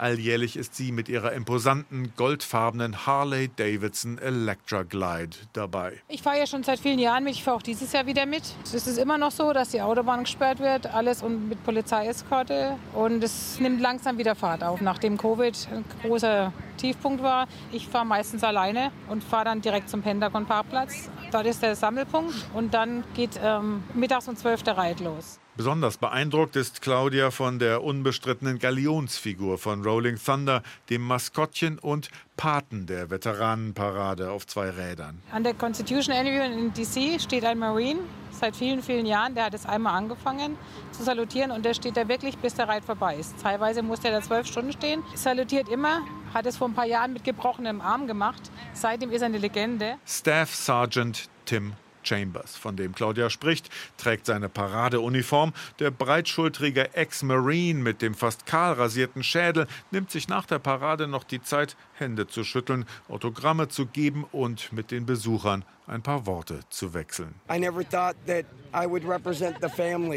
Alljährlich 0.00 0.56
ist 0.56 0.74
sie 0.74 0.92
mit 0.92 1.10
ihrer 1.10 1.32
imposanten 1.32 2.14
goldfarbenen 2.16 3.04
Harley 3.04 3.50
Davidson 3.54 4.16
Electra 4.16 4.82
Glide 4.82 5.36
dabei. 5.52 6.00
Ich 6.08 6.22
fahre 6.22 6.38
ja 6.38 6.46
schon 6.46 6.62
seit 6.62 6.80
vielen 6.80 6.98
Jahren 6.98 7.22
mit. 7.24 7.34
Ich 7.34 7.44
fahre 7.44 7.58
auch 7.58 7.62
dieses 7.62 7.92
Jahr 7.92 8.06
wieder 8.06 8.24
mit. 8.24 8.42
Es 8.64 8.86
ist 8.86 8.96
immer 8.96 9.18
noch 9.18 9.30
so, 9.30 9.52
dass 9.52 9.68
die 9.70 9.82
Autobahn 9.82 10.24
gesperrt 10.24 10.58
wird, 10.60 10.86
alles 10.86 11.22
und 11.22 11.50
mit 11.50 11.62
Polizeieskorte. 11.64 12.78
Und 12.94 13.22
es 13.22 13.60
nimmt 13.60 13.82
langsam 13.82 14.16
wieder 14.16 14.34
Fahrt 14.34 14.64
auf, 14.64 14.80
nachdem 14.80 15.18
Covid 15.18 15.68
ein 15.70 15.84
großer 16.00 16.50
Tiefpunkt 16.78 17.22
war. 17.22 17.46
Ich 17.70 17.86
fahre 17.86 18.06
meistens 18.06 18.42
alleine 18.42 18.92
und 19.08 19.22
fahre 19.22 19.44
dann 19.44 19.60
direkt 19.60 19.90
zum 19.90 20.00
Pentagon-Parkplatz. 20.00 21.10
Dort 21.30 21.44
ist 21.44 21.62
der 21.62 21.76
Sammelpunkt 21.76 22.34
und 22.54 22.72
dann 22.72 23.04
geht 23.12 23.38
ähm, 23.42 23.82
mittags 23.92 24.28
um 24.28 24.36
12 24.36 24.62
der 24.62 24.78
Reit 24.78 25.00
los. 25.00 25.39
Besonders 25.56 25.98
beeindruckt 25.98 26.56
ist 26.56 26.80
Claudia 26.80 27.30
von 27.30 27.58
der 27.58 27.82
unbestrittenen 27.82 28.58
Galionsfigur 28.58 29.58
von 29.58 29.82
Rolling 29.82 30.16
Thunder, 30.16 30.62
dem 30.88 31.02
Maskottchen 31.02 31.78
und 31.78 32.08
Paten 32.36 32.86
der 32.86 33.10
Veteranenparade 33.10 34.30
auf 34.30 34.46
zwei 34.46 34.70
Rädern. 34.70 35.20
An 35.32 35.44
der 35.44 35.54
Constitution 35.54 36.14
Avenue 36.14 36.46
in 36.46 36.72
DC 36.72 37.20
steht 37.20 37.44
ein 37.44 37.58
Marine 37.58 38.00
seit 38.30 38.56
vielen, 38.56 38.82
vielen 38.82 39.06
Jahren. 39.06 39.34
Der 39.34 39.44
hat 39.44 39.54
es 39.54 39.66
einmal 39.66 39.94
angefangen 39.96 40.56
zu 40.92 41.02
salutieren 41.02 41.50
und 41.50 41.64
der 41.64 41.74
steht 41.74 41.96
da 41.96 42.08
wirklich, 42.08 42.38
bis 42.38 42.54
der 42.54 42.68
Reit 42.68 42.84
vorbei 42.84 43.16
ist. 43.16 43.34
Teilweise 43.42 43.82
muss 43.82 44.00
der 44.00 44.12
da 44.12 44.22
zwölf 44.22 44.46
Stunden 44.46 44.72
stehen. 44.72 45.02
Salutiert 45.14 45.68
immer, 45.68 46.00
hat 46.32 46.46
es 46.46 46.56
vor 46.56 46.68
ein 46.68 46.74
paar 46.74 46.86
Jahren 46.86 47.12
mit 47.12 47.24
gebrochenem 47.24 47.80
Arm 47.80 48.06
gemacht. 48.06 48.50
Seitdem 48.72 49.10
ist 49.10 49.20
er 49.20 49.26
eine 49.26 49.38
Legende. 49.38 49.96
Staff 50.06 50.54
Sergeant 50.54 51.28
Tim 51.44 51.74
Chambers, 52.02 52.56
von 52.56 52.76
dem 52.76 52.94
Claudia 52.94 53.30
spricht, 53.30 53.70
trägt 53.96 54.26
seine 54.26 54.48
Paradeuniform. 54.48 55.52
Der 55.78 55.90
breitschultrige 55.90 56.94
Ex-Marine 56.94 57.80
mit 57.80 58.02
dem 58.02 58.14
fast 58.14 58.46
kahl 58.46 58.74
rasierten 58.74 59.22
Schädel 59.22 59.66
nimmt 59.90 60.10
sich 60.10 60.28
nach 60.28 60.46
der 60.46 60.58
Parade 60.58 61.06
noch 61.06 61.24
die 61.24 61.42
Zeit, 61.42 61.76
Hände 61.94 62.26
zu 62.26 62.44
schütteln, 62.44 62.84
Autogramme 63.08 63.68
zu 63.68 63.86
geben 63.86 64.24
und 64.32 64.72
mit 64.72 64.90
den 64.90 65.06
Besuchern 65.06 65.64
ein 65.90 66.02
paar 66.02 66.26
Worte 66.26 66.60
zu 66.70 66.94
wechseln. 66.94 67.34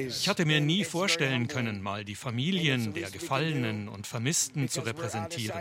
Ich 0.07 0.29
hatte 0.29 0.45
mir 0.45 0.61
nie 0.61 0.83
vorstellen 0.83 1.47
können, 1.47 1.81
mal 1.81 2.05
die 2.05 2.15
Familien 2.15 2.93
der 2.93 3.09
Gefallenen 3.09 3.89
und 3.89 4.05
Vermissten 4.05 4.69
zu 4.69 4.81
repräsentieren. 4.81 5.59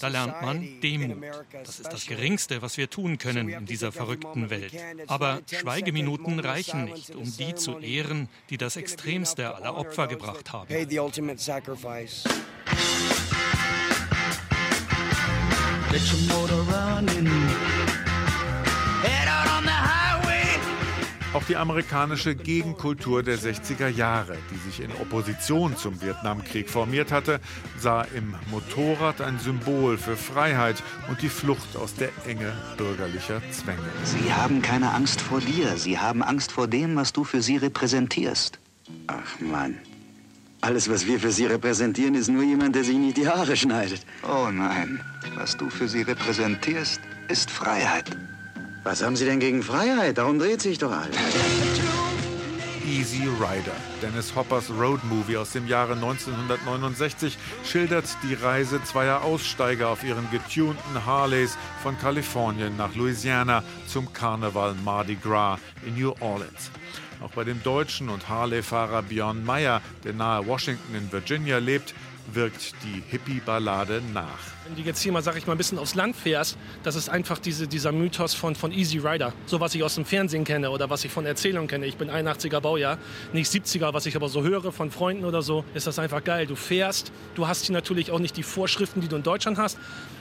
Da 0.00 0.08
lernt 0.08 0.42
man 0.42 0.80
Demut. 0.80 1.16
Das 1.64 1.80
ist 1.80 1.92
das 1.92 2.06
Geringste, 2.06 2.60
was 2.60 2.76
wir 2.76 2.90
tun 2.90 3.18
können 3.18 3.48
in 3.48 3.64
dieser 3.64 3.92
verrückten 3.92 4.50
Welt. 4.50 4.74
Aber 5.06 5.40
Schweigeminuten 5.50 6.38
reichen 6.38 6.84
nicht, 6.84 7.14
um 7.14 7.24
die 7.24 7.54
zu 7.54 7.78
ehren, 7.78 8.28
die 8.50 8.58
das 8.58 8.76
Extremste 8.76 9.54
aller 9.54 9.76
Opfer 9.76 10.06
gebracht 10.06 10.52
haben. 10.52 10.68
Get 15.96 16.12
your 16.12 16.18
motor 16.28 16.62
running. 16.64 17.75
Die 21.48 21.56
amerikanische 21.56 22.34
Gegenkultur 22.34 23.22
der 23.22 23.38
60er 23.38 23.88
Jahre, 23.88 24.36
die 24.50 24.70
sich 24.70 24.80
in 24.80 24.90
Opposition 24.92 25.76
zum 25.76 26.00
Vietnamkrieg 26.02 26.68
formiert 26.68 27.12
hatte, 27.12 27.40
sah 27.78 28.02
im 28.14 28.34
Motorrad 28.50 29.20
ein 29.20 29.38
Symbol 29.38 29.98
für 29.98 30.16
Freiheit 30.16 30.82
und 31.08 31.22
die 31.22 31.28
Flucht 31.28 31.76
aus 31.76 31.94
der 31.94 32.10
Enge 32.26 32.52
bürgerlicher 32.76 33.40
Zwänge. 33.52 33.78
Sie 34.04 34.32
haben 34.32 34.62
keine 34.62 34.92
Angst 34.92 35.20
vor 35.20 35.40
dir, 35.40 35.76
sie 35.76 35.98
haben 35.98 36.22
Angst 36.22 36.52
vor 36.52 36.66
dem, 36.66 36.96
was 36.96 37.12
du 37.12 37.24
für 37.24 37.42
sie 37.42 37.56
repräsentierst. 37.56 38.58
Ach 39.06 39.40
Mann. 39.40 39.76
Alles, 40.62 40.88
was 40.90 41.06
wir 41.06 41.20
für 41.20 41.30
sie 41.30 41.46
repräsentieren, 41.46 42.14
ist 42.14 42.28
nur 42.28 42.42
jemand, 42.42 42.74
der 42.74 42.82
sich 42.82 42.96
nicht 42.96 43.16
die 43.16 43.28
Haare 43.28 43.56
schneidet. 43.56 44.04
Oh 44.22 44.48
nein. 44.50 45.00
Was 45.36 45.56
du 45.56 45.70
für 45.70 45.86
sie 45.86 46.02
repräsentierst, 46.02 47.00
ist 47.28 47.50
Freiheit. 47.50 48.16
Was 48.86 49.02
haben 49.02 49.16
Sie 49.16 49.24
denn 49.24 49.40
gegen 49.40 49.64
Freiheit? 49.64 50.16
Darum 50.16 50.38
dreht 50.38 50.62
sich 50.62 50.78
doch 50.78 50.92
alles. 50.92 51.16
Easy 52.86 53.24
Rider, 53.40 53.74
Dennis 54.00 54.32
Hoppers 54.36 54.70
Roadmovie 54.70 55.38
aus 55.38 55.50
dem 55.50 55.66
Jahre 55.66 55.94
1969, 55.94 57.36
schildert 57.64 58.04
die 58.22 58.34
Reise 58.34 58.80
zweier 58.84 59.22
Aussteiger 59.22 59.88
auf 59.88 60.04
ihren 60.04 60.30
getunten 60.30 61.04
Harleys 61.04 61.58
von 61.82 61.98
Kalifornien 61.98 62.76
nach 62.76 62.94
Louisiana 62.94 63.64
zum 63.88 64.12
Karneval 64.12 64.76
Mardi 64.84 65.16
Gras 65.16 65.58
in 65.84 65.96
New 65.96 66.14
Orleans. 66.20 66.70
Auch 67.20 67.32
bei 67.32 67.42
dem 67.42 67.60
Deutschen 67.64 68.08
und 68.08 68.28
Harley-Fahrer 68.28 69.02
Björn 69.02 69.44
Meyer, 69.44 69.82
der 70.04 70.12
nahe 70.12 70.46
Washington 70.46 70.94
in 70.94 71.10
Virginia 71.10 71.58
lebt, 71.58 71.92
wirkt 72.32 72.72
die 72.84 73.02
Hippie-Ballade 73.10 74.00
nach. 74.14 74.55
Wenn 74.66 74.74
du 74.74 74.82
jetzt 74.82 75.00
hier 75.00 75.12
mal, 75.12 75.22
sag 75.22 75.36
ich 75.36 75.46
mal, 75.46 75.54
ein 75.54 75.58
bisschen 75.58 75.78
aufs 75.78 75.94
Land 75.94 76.16
fährst, 76.16 76.58
das 76.82 76.96
ist 76.96 77.08
einfach 77.08 77.38
diese, 77.38 77.68
dieser 77.68 77.92
Mythos 77.92 78.34
von, 78.34 78.56
von 78.56 78.72
Easy 78.72 78.98
Rider. 78.98 79.32
So, 79.46 79.60
was 79.60 79.76
ich 79.76 79.84
aus 79.84 79.94
dem 79.94 80.04
Fernsehen 80.04 80.42
kenne 80.42 80.70
oder 80.70 80.90
was 80.90 81.04
ich 81.04 81.12
von 81.12 81.24
Erzählungen 81.24 81.68
kenne. 81.68 81.86
Ich 81.86 81.96
bin 81.96 82.10
81er 82.10 82.58
Baujahr, 82.58 82.98
nicht 83.32 83.48
70er, 83.48 83.94
was 83.94 84.06
ich 84.06 84.16
aber 84.16 84.28
so 84.28 84.42
höre 84.42 84.72
von 84.72 84.90
Freunden 84.90 85.24
oder 85.24 85.42
so, 85.42 85.64
ist 85.74 85.86
das 85.86 86.00
einfach 86.00 86.24
geil. 86.24 86.46
Du 86.46 86.56
fährst, 86.56 87.12
du 87.36 87.46
hast 87.46 87.66
hier 87.66 87.74
natürlich 87.74 88.10
auch 88.10 88.18
nicht 88.18 88.36
die 88.36 88.42
Vorschriften, 88.42 89.00
die 89.00 89.06
du 89.06 89.14
in 89.14 89.22
Deutschland 89.22 89.56
hast. 89.56 89.78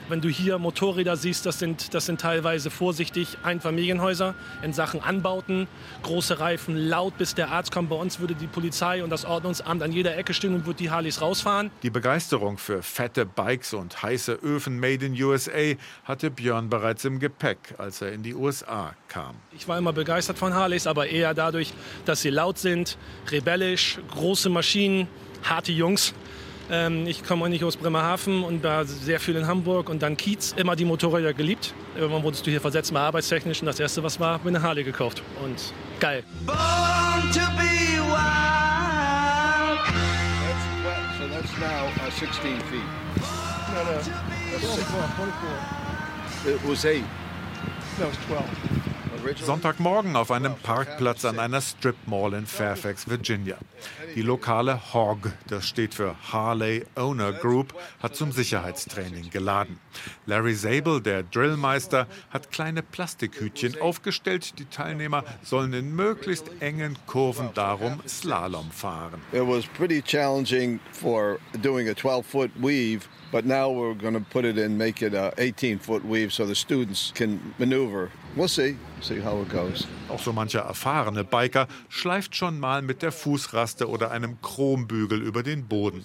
Wenn 0.08 0.22
du 0.22 0.30
hier 0.30 0.60
Motorräder 0.60 1.18
siehst, 1.18 1.48
das 1.48 1.58
sind, 1.58 1.96
das 1.96 2.06
sind 2.06 2.22
teilweise 2.22 2.70
vorsichtig 2.70 3.40
Einfamilienhäuser 3.42 4.36
in 4.62 4.72
Sachen 4.72 5.02
Anbauten, 5.02 5.68
große 6.04 6.40
Reifen, 6.40 6.78
laut, 6.78 7.18
bis 7.18 7.34
der 7.34 7.50
Arzt 7.50 7.72
kommt. 7.72 7.90
Bei 7.90 7.96
uns 7.96 8.20
würde 8.20 8.36
die 8.36 8.46
Polizei 8.46 9.04
und 9.04 9.10
das 9.10 9.26
Ordnungsamt 9.26 9.82
an 9.82 9.92
jeder 9.92 10.16
Ecke 10.16 10.36
stehen 10.36 10.54
und 10.54 10.68
würde 10.68 10.78
die 10.78 10.92
Harleys 10.92 11.22
rausfahren. 11.22 11.72
Die 11.82 11.90
Begeisterung 11.90 12.60
für 12.60 12.84
fette 12.84 13.26
Bikes 13.26 13.74
und 13.74 14.04
heiße 14.04 14.35
Öfen 14.44 14.80
made 14.80 15.06
in 15.06 15.22
USA 15.22 15.76
hatte 16.04 16.32
Björn 16.32 16.70
bereits 16.70 17.06
im 17.06 17.20
Gepäck, 17.20 17.58
als 17.78 18.02
er 18.02 18.12
in 18.12 18.24
die 18.24 18.34
USA 18.34 18.94
kam. 19.08 19.36
Ich 19.54 19.68
war 19.68 19.78
immer 19.78 19.94
begeistert 19.94 20.38
von 20.38 20.54
Harleys, 20.54 20.88
aber 20.88 21.08
eher 21.08 21.34
dadurch, 21.34 21.74
dass 22.06 22.22
sie 22.22 22.30
laut 22.30 22.58
sind, 22.58 22.98
rebellisch, 23.32 24.00
große 24.12 24.50
Maschinen, 24.50 25.08
harte 25.44 25.72
Jungs. 25.72 26.14
Ähm, 26.70 27.06
ich 27.06 27.24
komme 27.24 27.48
nicht 27.50 27.64
aus 27.64 27.78
Bremerhaven 27.78 28.44
und 28.44 28.64
war 28.64 28.86
sehr 28.86 29.20
viel 29.20 29.36
in 29.36 29.48
Hamburg 29.48 29.90
und 29.90 30.02
dann 30.02 30.18
Kiez. 30.18 30.54
Immer 30.58 30.76
die 30.76 30.86
Motorräder 30.86 31.34
geliebt. 31.34 31.74
Irgendwann 31.96 32.24
wurdest 32.24 32.46
du 32.46 32.52
hier 32.52 32.62
versetzt, 32.62 32.92
mal 32.92 33.06
arbeitstechnisch. 33.06 33.62
Und 33.62 33.68
das 33.68 33.80
erste, 33.80 34.02
was 34.04 34.20
war, 34.20 34.40
bin 34.40 34.56
eine 34.56 34.66
Harley 34.66 34.84
gekauft. 34.84 35.22
Und 35.44 35.74
geil. 36.00 36.24
Born 36.46 36.58
to 37.32 37.40
be 37.56 38.02
wild. 38.02 38.96
That's, 40.42 41.18
so 41.20 41.28
that's 41.28 41.58
now 41.60 41.88
uh, 42.06 42.10
16 42.10 42.60
feet. 42.62 43.35
No, 43.76 43.84
no. 43.84 43.92
That's 43.92 44.08
24, 44.08 45.10
24. 46.46 46.54
It 46.54 46.64
was 46.64 46.86
8. 46.86 47.04
No, 48.00 48.08
it's 48.08 48.18
12. 48.26 48.86
Sonntagmorgen 49.44 50.16
auf 50.16 50.32
einem 50.32 50.56
Parkplatz 50.56 51.26
an 51.26 51.40
einer 51.40 51.60
Strip 51.60 51.96
Mall 52.06 52.36
in 52.36 52.46
Fairfax, 52.46 53.10
Virginia. 53.10 53.58
Die 54.16 54.22
lokale 54.22 54.94
HOG, 54.94 55.34
das 55.48 55.68
steht 55.68 55.94
für 55.96 56.16
Harley 56.32 56.86
Owner 56.96 57.34
Group, 57.34 57.74
hat 58.02 58.16
zum 58.16 58.32
Sicherheitstraining 58.32 59.32
geladen. 59.32 59.80
Larry 60.26 60.56
Zabel, 60.56 61.02
der 61.02 61.24
Drillmeister, 61.24 62.08
hat 62.30 62.52
kleine 62.52 62.82
Plastikhütchen 62.82 63.82
aufgestellt. 63.82 64.58
Die 64.60 64.66
Teilnehmer 64.66 65.26
sollen 65.44 65.74
in 65.74 65.94
möglichst 65.96 66.50
engen 66.62 66.96
Kurven 67.08 67.50
darum 67.56 68.02
Slalom 68.08 68.72
fahren. 68.72 69.22
It 69.34 69.46
was 69.46 69.66
pretty 69.66 70.02
challenging 70.02 70.80
for 70.94 71.40
doing 71.62 71.90
a 71.90 71.94
12-foot 71.94 72.52
weave 72.62 73.02
But 73.32 73.46
now 73.46 73.70
we're 73.70 73.96
going 73.96 74.14
to 74.14 74.20
put 74.20 74.46
it 74.46 74.58
in, 74.58 74.78
make 74.78 75.02
it 75.02 75.14
uh, 75.14 75.32
a 75.38 75.52
18-foot 75.52 76.06
weave 76.06 76.32
so 76.32 76.46
the 76.46 76.56
students 76.56 77.12
can 77.16 77.54
maneuver. 77.58 78.12
We'll 78.36 78.48
see, 78.48 78.78
see 79.02 79.20
how 79.20 79.42
it 79.42 79.50
goes. 79.50 79.88
Auch 80.10 80.20
so 80.20 80.32
mancher 80.32 80.62
erfahrene 80.62 81.24
Biker 81.24 81.68
schleift 81.90 82.36
schon 82.36 82.60
mal 82.60 82.82
mit 82.82 83.02
der 83.02 83.12
Fußraste 83.12 83.90
oder 83.90 84.12
einem 84.12 84.38
Chrombügel 84.42 85.22
über 85.22 85.44
den 85.44 85.68
Boden. 85.68 86.04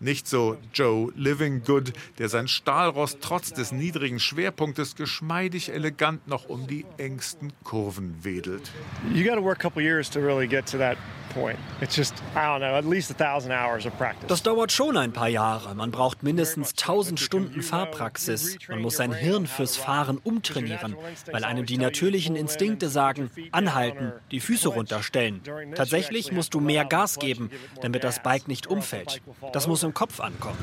Nicht 0.00 0.26
so 0.26 0.56
Joe 0.72 1.12
Living 1.14 1.62
Good, 1.62 1.92
der 2.18 2.30
sein 2.30 2.48
Stahlrost 2.48 3.18
trotz 3.20 3.52
des 3.52 3.70
niedrigen 3.70 4.18
Schwerpunktes 4.18 4.96
geschmeidig 4.96 5.72
elegant 5.72 6.26
noch 6.26 6.48
um 6.48 6.66
die 6.66 6.86
engsten 6.96 7.52
Kurven 7.64 8.16
wedelt. 8.22 8.70
You 9.12 9.24
got 9.24 9.34
to 9.34 9.44
work 9.44 9.58
a 9.58 9.62
couple 9.62 9.82
years 9.82 10.08
to 10.10 10.20
really 10.20 10.46
get 10.46 10.64
to 10.70 10.78
that 10.78 10.96
das 14.26 14.42
dauert 14.42 14.72
schon 14.72 14.96
ein 14.96 15.12
paar 15.12 15.28
Jahre. 15.28 15.74
Man 15.74 15.90
braucht 15.90 16.22
mindestens 16.22 16.70
1000 16.70 17.20
Stunden 17.20 17.62
Fahrpraxis. 17.62 18.58
Man 18.68 18.82
muss 18.82 18.96
sein 18.96 19.12
Hirn 19.12 19.46
fürs 19.46 19.76
Fahren 19.76 20.18
umtrainieren, 20.18 20.96
weil 21.30 21.44
einem 21.44 21.66
die 21.66 21.78
natürlichen 21.78 22.36
Instinkte 22.36 22.88
sagen, 22.88 23.30
anhalten, 23.52 24.12
die 24.30 24.40
Füße 24.40 24.68
runterstellen. 24.68 25.40
Tatsächlich 25.74 26.32
musst 26.32 26.54
du 26.54 26.60
mehr 26.60 26.84
Gas 26.84 27.18
geben, 27.18 27.50
damit 27.80 28.02
das 28.02 28.22
Bike 28.22 28.48
nicht 28.48 28.66
umfällt. 28.66 29.22
Das 29.52 29.66
muss 29.66 29.82
im 29.82 29.89
Kopf 29.94 30.20
ankommen. 30.20 30.58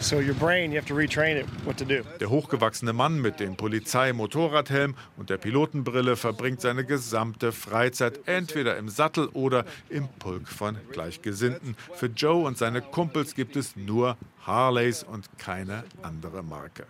Der 2.19 2.29
hochgewachsene 2.29 2.93
Mann 2.93 3.21
mit 3.21 3.39
dem 3.39 3.55
Polizei-Motorradhelm 3.55 4.95
und 5.17 5.29
der 5.29 5.37
Pilotenbrille 5.37 6.15
verbringt 6.15 6.61
seine 6.61 6.85
gesamte 6.85 7.51
Freizeit 7.51 8.27
entweder 8.27 8.77
im 8.77 8.89
Sattel 8.89 9.27
oder 9.33 9.65
im 9.89 10.07
Pulk 10.19 10.47
von 10.47 10.77
Gleichgesinnten. 10.91 11.75
Für 11.93 12.07
Joe 12.07 12.45
und 12.45 12.57
seine 12.57 12.81
Kumpels 12.81 13.35
gibt 13.35 13.55
es 13.55 13.75
nur 13.75 14.17
Harleys 14.47 15.03
und 15.03 15.25
keine 15.37 15.83
andere 16.01 16.41
Marke. 16.41 16.85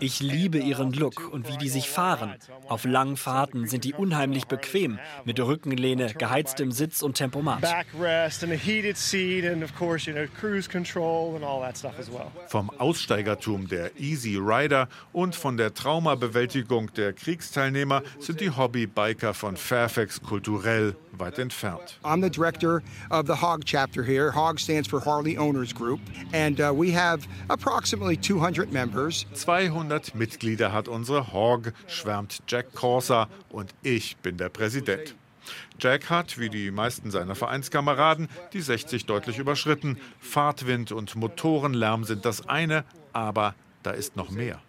Ich 0.00 0.20
liebe 0.20 0.58
ihren 0.58 0.92
Look 0.92 1.32
und 1.32 1.48
wie 1.48 1.56
die 1.56 1.68
sich 1.68 1.88
fahren. 1.88 2.34
Auf 2.68 2.84
langen 2.84 3.16
Fahrten 3.16 3.66
sind 3.68 3.84
die 3.84 3.94
unheimlich 3.94 4.46
bequem 4.46 4.98
mit 5.24 5.38
Rückenlehne, 5.38 6.12
geheiztem 6.14 6.72
Sitz 6.72 7.02
und 7.02 7.14
Tempomat. 7.14 7.62
Vom 12.48 12.70
Aussteigertum 12.70 13.68
der 13.68 14.00
Easy 14.00 14.36
Rider 14.36 14.88
und 15.12 15.36
von 15.36 15.56
der 15.56 15.72
Traumabewältigung 15.72 16.92
der 16.94 17.12
Kriegsteilnehmer 17.12 18.02
sind 18.18 18.40
die 18.40 18.50
Hobbybiker 18.50 19.34
von 19.34 19.56
Fairfax 19.56 20.20
kulturell 20.20 20.96
weit 21.12 21.38
entfernt. 21.38 21.98
I'm 22.02 22.22
the 22.22 22.30
director 22.30 22.82
of 23.10 23.26
the 23.26 23.35
HOG 23.36 23.64
chapter 23.64 24.02
here. 24.02 24.30
HOG 24.30 24.58
stands 24.58 24.88
for 24.88 25.00
Harley 25.00 25.36
Owners 25.36 25.72
Group 25.72 26.00
and 26.32 26.60
uh, 26.60 26.72
we 26.74 26.92
have 26.92 27.26
approximately 27.48 28.16
200 28.16 28.72
members. 28.72 29.26
200 29.34 30.14
Mitglieder 30.14 30.72
hat 30.72 30.88
unsere 30.88 31.32
HOG, 31.32 31.72
schwärmt 31.86 32.40
Jack 32.48 32.74
Corsa 32.74 33.28
und 33.50 33.72
ich 33.82 34.16
bin 34.18 34.36
der 34.36 34.48
Präsident. 34.48 35.14
Jack 35.78 36.10
hat, 36.10 36.38
wie 36.38 36.48
die 36.48 36.70
meisten 36.70 37.10
seiner 37.10 37.34
Vereinskameraden, 37.34 38.28
die 38.52 38.60
60 38.60 39.06
deutlich 39.06 39.38
überschritten. 39.38 39.98
Fahrtwind 40.18 40.92
und 40.92 41.14
Motorenlärm 41.14 42.04
sind 42.04 42.24
das 42.24 42.48
eine, 42.48 42.84
aber 43.12 43.54
da 43.82 43.92
ist 43.92 44.16
noch 44.16 44.30
mehr. 44.30 44.60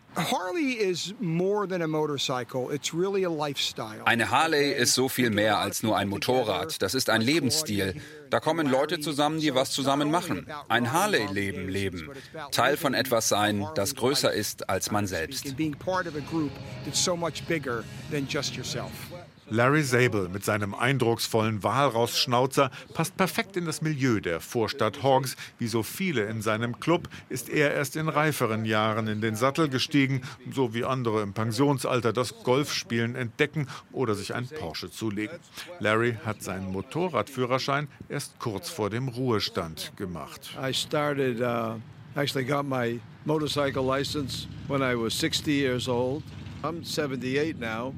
Eine 4.05 4.31
Harley 4.31 4.71
ist 4.71 4.93
so 4.93 5.09
viel 5.09 5.29
mehr 5.29 5.59
als 5.59 5.83
nur 5.83 5.97
ein 5.97 6.09
Motorrad. 6.09 6.81
Das 6.81 6.93
ist 6.93 7.09
ein 7.09 7.21
Lebensstil. 7.21 8.01
Da 8.29 8.39
kommen 8.39 8.67
Leute 8.67 8.99
zusammen, 8.99 9.39
die 9.39 9.53
was 9.53 9.71
zusammen 9.71 10.11
machen. 10.11 10.47
Ein 10.67 10.91
Harley-Leben 10.91 11.69
leben. 11.69 12.09
Teil 12.51 12.77
von 12.77 12.93
etwas 12.93 13.29
sein, 13.29 13.67
das 13.75 13.95
größer 13.95 14.33
ist 14.33 14.69
als 14.69 14.91
man 14.91 15.07
selbst. 15.07 15.55
Larry 19.49 19.83
Zabel 19.83 20.27
mit 20.27 20.43
seinem 20.43 20.75
eindrucksvollen 20.75 21.63
Walrausschnauzer 21.63 22.69
passt 22.93 23.15
perfekt 23.15 23.55
in 23.55 23.65
das 23.65 23.81
Milieu 23.81 24.19
der 24.19 24.41
Vorstadt 24.41 25.03
Hogs. 25.03 25.37
Wie 25.57 25.67
so 25.67 25.83
viele 25.83 26.25
in 26.25 26.41
seinem 26.41 26.81
Club 26.81 27.07
ist 27.29 27.47
er 27.47 27.73
erst 27.73 27.95
in 27.95 28.09
reiferen 28.09 28.65
Jahren 28.65 29.07
in 29.07 29.21
den 29.21 29.35
Sattel 29.37 29.69
gestiegen, 29.69 30.21
so 30.51 30.73
wie 30.73 30.83
andere 30.83 31.21
im 31.21 31.33
Pensionsalter 31.33 32.11
das 32.11 32.43
Golfspielen 32.43 33.15
entdecken 33.15 33.67
oder 33.93 34.15
sich 34.15 34.35
ein 34.35 34.49
Porsche 34.49 34.91
zulegen. 34.91 35.39
Larry 35.79 36.17
hat 36.25 36.43
seinen 36.43 36.69
Motorradführerschein 36.71 37.87
erst 38.09 38.39
kurz 38.39 38.69
vor 38.69 38.89
dem 38.89 39.07
Ruhestand 39.07 39.93
gemacht. 39.95 40.57
I 40.61 40.73
started, 40.73 41.39
uh, 41.39 41.75
actually 42.19 42.45
got 42.45 42.65
my 42.65 42.99
motorcycle 43.23 43.83
license 43.83 44.45
when 44.67 44.81
I 44.81 44.93
was 44.95 45.17
60 45.17 45.53
years 45.53 45.87
old. 45.87 46.23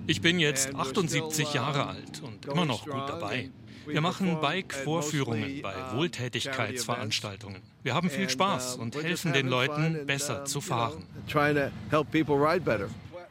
Ich 0.08 0.22
bin 0.22 0.39
jetzt 0.39 0.75
78 0.75 1.48
uh, 1.48 1.54
Jahre 1.54 1.88
alt 1.88 2.22
und 2.22 2.46
immer 2.46 2.66
noch 2.66 2.86
gut 2.86 3.08
dabei. 3.08 3.50
Wir 3.86 4.01
machen 4.01 4.39
Bike-Vorführungen 4.39 5.62
bei 5.62 5.74
Wohltätigkeitsveranstaltungen. 5.96 7.62
Wir 7.82 7.96
haben 7.96 8.10
viel 8.10 8.30
Spaß 8.30 8.75
und 8.75 8.96
helfen 8.96 9.34
den 9.34 9.48
Leuten, 9.48 10.06
besser 10.06 10.46
zu 10.46 10.62
fahren. 10.62 11.06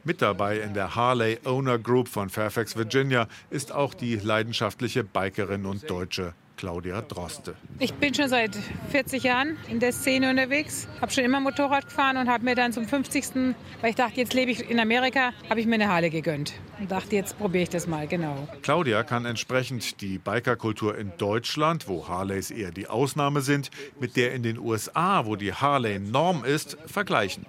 Mit 0.03 0.21
dabei 0.21 0.59
in 0.59 0.73
der 0.73 0.95
Harley 0.95 1.39
Owner 1.45 1.77
Group 1.77 2.07
von 2.07 2.29
Fairfax, 2.29 2.75
Virginia, 2.75 3.27
ist 3.49 3.71
auch 3.71 3.93
die 3.93 4.15
leidenschaftliche 4.15 5.03
Bikerin 5.03 5.65
und 5.65 5.89
Deutsche 5.89 6.33
Claudia 6.59 7.01
Droste. 7.01 7.55
Ich 7.79 7.93
bin 7.93 8.13
schon 8.13 8.27
seit 8.27 8.53
40 8.91 9.23
Jahren 9.23 9.55
in 9.69 9.79
der 9.79 9.93
Szene 9.93 10.29
unterwegs, 10.29 10.89
habe 10.99 11.09
schon 11.09 11.23
immer 11.23 11.39
Motorrad 11.39 11.85
gefahren 11.85 12.17
und 12.17 12.27
habe 12.27 12.43
mir 12.43 12.53
dann 12.53 12.73
zum 12.73 12.85
50. 12.85 13.55
weil 13.79 13.91
ich 13.91 13.95
dachte, 13.95 14.19
jetzt 14.19 14.33
lebe 14.33 14.51
ich 14.51 14.69
in 14.69 14.77
Amerika, 14.77 15.31
habe 15.49 15.61
ich 15.61 15.67
mir 15.67 15.75
eine 15.75 15.87
Harley 15.87 16.09
gegönnt 16.09 16.51
und 16.77 16.91
dachte, 16.91 17.15
jetzt 17.15 17.37
probiere 17.37 17.63
ich 17.63 17.69
das 17.69 17.87
mal, 17.87 18.07
genau. 18.07 18.45
Claudia 18.61 19.03
kann 19.03 19.25
entsprechend 19.25 20.01
die 20.01 20.17
Bikerkultur 20.17 20.97
in 20.97 21.13
Deutschland, 21.17 21.87
wo 21.87 22.09
Harleys 22.09 22.51
eher 22.51 22.71
die 22.71 22.87
Ausnahme 22.87 23.39
sind, 23.39 23.71
mit 24.01 24.17
der 24.17 24.33
in 24.33 24.43
den 24.43 24.59
USA, 24.59 25.25
wo 25.25 25.37
die 25.37 25.53
Harley 25.53 25.97
Norm 25.99 26.43
ist, 26.43 26.77
vergleichen. 26.87 27.45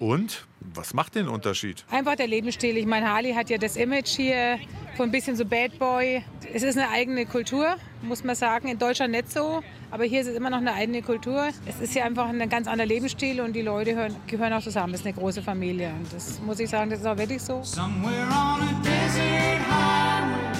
Und 0.00 0.46
was 0.60 0.94
macht 0.94 1.14
den 1.14 1.28
Unterschied? 1.28 1.84
Einfach 1.90 2.14
der 2.14 2.26
Lebensstil. 2.26 2.76
Ich 2.76 2.86
meine, 2.86 3.10
Harley 3.10 3.32
hat 3.32 3.50
ja 3.50 3.58
das 3.58 3.76
Image 3.76 4.08
hier 4.08 4.58
von 4.96 5.08
ein 5.08 5.12
bisschen 5.12 5.36
so 5.36 5.44
Bad 5.44 5.78
Boy. 5.78 6.24
Es 6.52 6.62
ist 6.62 6.76
eine 6.76 6.88
eigene 6.90 7.26
Kultur, 7.26 7.76
muss 8.02 8.22
man 8.24 8.36
sagen. 8.36 8.68
In 8.68 8.78
Deutschland 8.78 9.12
nicht 9.12 9.30
so, 9.30 9.62
aber 9.90 10.04
hier 10.04 10.20
ist 10.20 10.28
es 10.28 10.36
immer 10.36 10.50
noch 10.50 10.58
eine 10.58 10.74
eigene 10.74 11.02
Kultur. 11.02 11.48
Es 11.66 11.80
ist 11.80 11.94
ja 11.94 12.04
einfach 12.04 12.28
ein 12.28 12.48
ganz 12.48 12.66
anderer 12.66 12.86
Lebensstil 12.86 13.40
und 13.40 13.54
die 13.54 13.62
Leute 13.62 13.94
hören, 13.94 14.16
gehören 14.26 14.52
auch 14.52 14.62
zusammen. 14.62 14.94
Es 14.94 15.00
ist 15.00 15.06
eine 15.06 15.14
große 15.16 15.42
Familie 15.42 15.90
und 15.90 16.12
das 16.12 16.40
muss 16.40 16.60
ich 16.60 16.70
sagen, 16.70 16.90
das 16.90 17.00
ist 17.00 17.06
auch 17.06 17.16
wirklich 17.16 17.42
so. 17.42 17.62
Somewhere 17.62 18.26
on 18.28 18.62
a 18.62 18.80
desert 18.82 19.60
highway, 19.68 20.54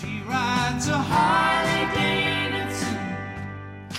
she 0.00 0.22
rides 0.28 0.88
a 0.88 0.98
Davidson. 0.98 1.57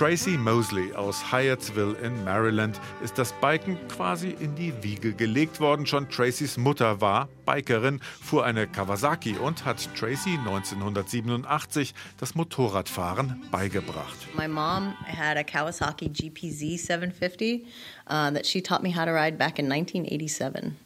Tracy 0.00 0.38
Mosley 0.38 0.94
aus 0.94 1.30
Hyattsville 1.30 1.94
in 1.98 2.24
Maryland 2.24 2.80
ist 3.04 3.18
das 3.18 3.34
Biken 3.38 3.76
quasi 3.88 4.30
in 4.30 4.54
die 4.54 4.72
Wiege 4.82 5.12
gelegt 5.12 5.60
worden. 5.60 5.84
Schon 5.84 6.08
Tracys 6.08 6.56
Mutter 6.56 7.02
war 7.02 7.28
Bikerin, 7.44 8.00
fuhr 8.18 8.46
eine 8.46 8.66
Kawasaki 8.66 9.36
und 9.36 9.66
hat 9.66 9.94
Tracy 9.94 10.38
1987 10.38 11.92
das 12.16 12.34
Motorradfahren 12.34 13.42
beigebracht. 13.50 14.16
My 14.34 14.48
mom 14.48 14.94
had 15.04 15.36
a 15.36 15.44
Kawasaki 15.44 16.08
GPZ 16.08 16.78
750 16.78 17.66
uh, 18.06 18.30
that 18.30 18.46
she 18.46 18.62
taught 18.62 18.82
me 18.82 18.96
how 18.96 19.04
to 19.04 19.12
ride 19.12 19.36
back 19.36 19.58
in 19.58 19.68
1987. 19.68 20.78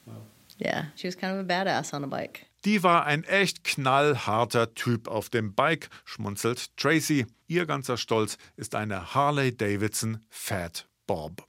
Yeah, 0.59 0.87
she 0.97 1.07
was 1.07 1.15
kind 1.17 1.33
of 1.33 1.39
a 1.39 1.45
badass 1.45 1.95
on 1.95 2.03
a 2.03 2.09
bike. 2.09 2.47
Die 2.65 2.83
war 2.83 3.05
ein 3.05 3.25
echt 3.25 3.63
knallharter 3.63 4.75
Typ 4.75 5.07
auf 5.07 5.29
dem 5.29 5.55
Bike, 5.55 5.91
schmunzelt 6.07 6.75
Tracy. 6.79 7.27
Ihr 7.47 7.67
ganzer 7.67 7.99
Stolz 7.99 8.39
ist 8.57 8.75
eine 8.75 9.15
Harley 9.15 9.55
Davidson 9.55 10.25
Fat 10.31 10.89
Bob. 11.07 11.47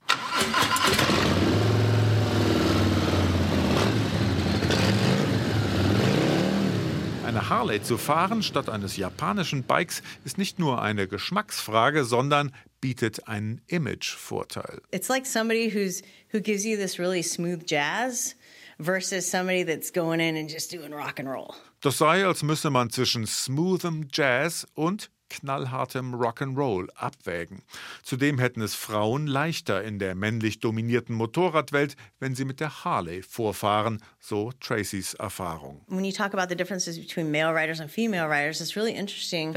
Eine 7.24 7.48
Harley 7.48 7.82
zu 7.82 7.96
fahren 7.96 8.42
statt 8.42 8.68
eines 8.68 8.98
japanischen 8.98 9.62
Bikes 9.62 10.02
ist 10.26 10.36
nicht 10.36 10.58
nur 10.58 10.82
eine 10.82 11.08
Geschmacksfrage, 11.08 12.04
sondern 12.04 12.52
bietet 12.82 13.26
einen 13.26 13.62
Imagevorteil. 13.68 14.82
It's 14.90 15.08
like 15.08 15.24
somebody 15.24 15.72
who's 15.72 16.02
who 16.30 16.40
gives 16.40 16.66
you 16.66 16.76
this 16.76 16.98
really 16.98 17.22
smooth 17.22 17.64
jazz 17.66 18.35
versus 18.78 19.28
somebody 19.28 19.62
that's 19.62 19.90
going 19.90 20.20
in 20.20 20.36
and 20.36 20.48
just 20.48 20.70
doing 20.70 20.92
rock 20.92 21.18
and 21.18 21.28
roll. 21.28 21.54
Das 21.80 21.98
sei, 21.98 22.24
als 22.26 22.42
müsse 22.42 22.70
man 22.70 22.90
zwischen 22.90 23.26
smoothem 23.26 24.08
Jazz 24.12 24.66
und 24.74 25.10
knallhartem 25.28 26.14
Rock'n'Roll 26.14 26.88
abwägen. 26.94 27.62
Zudem 28.02 28.38
hätten 28.38 28.62
es 28.62 28.74
Frauen 28.74 29.26
leichter 29.26 29.82
in 29.82 29.98
der 29.98 30.14
männlich 30.14 30.60
dominierten 30.60 31.14
Motorradwelt, 31.14 31.96
wenn 32.20 32.34
sie 32.34 32.44
mit 32.44 32.60
der 32.60 32.84
Harley 32.84 33.22
vorfahren, 33.22 34.02
so 34.20 34.52
Tracys 34.60 35.14
Erfahrung. 35.14 35.82
Wenn 35.88 36.02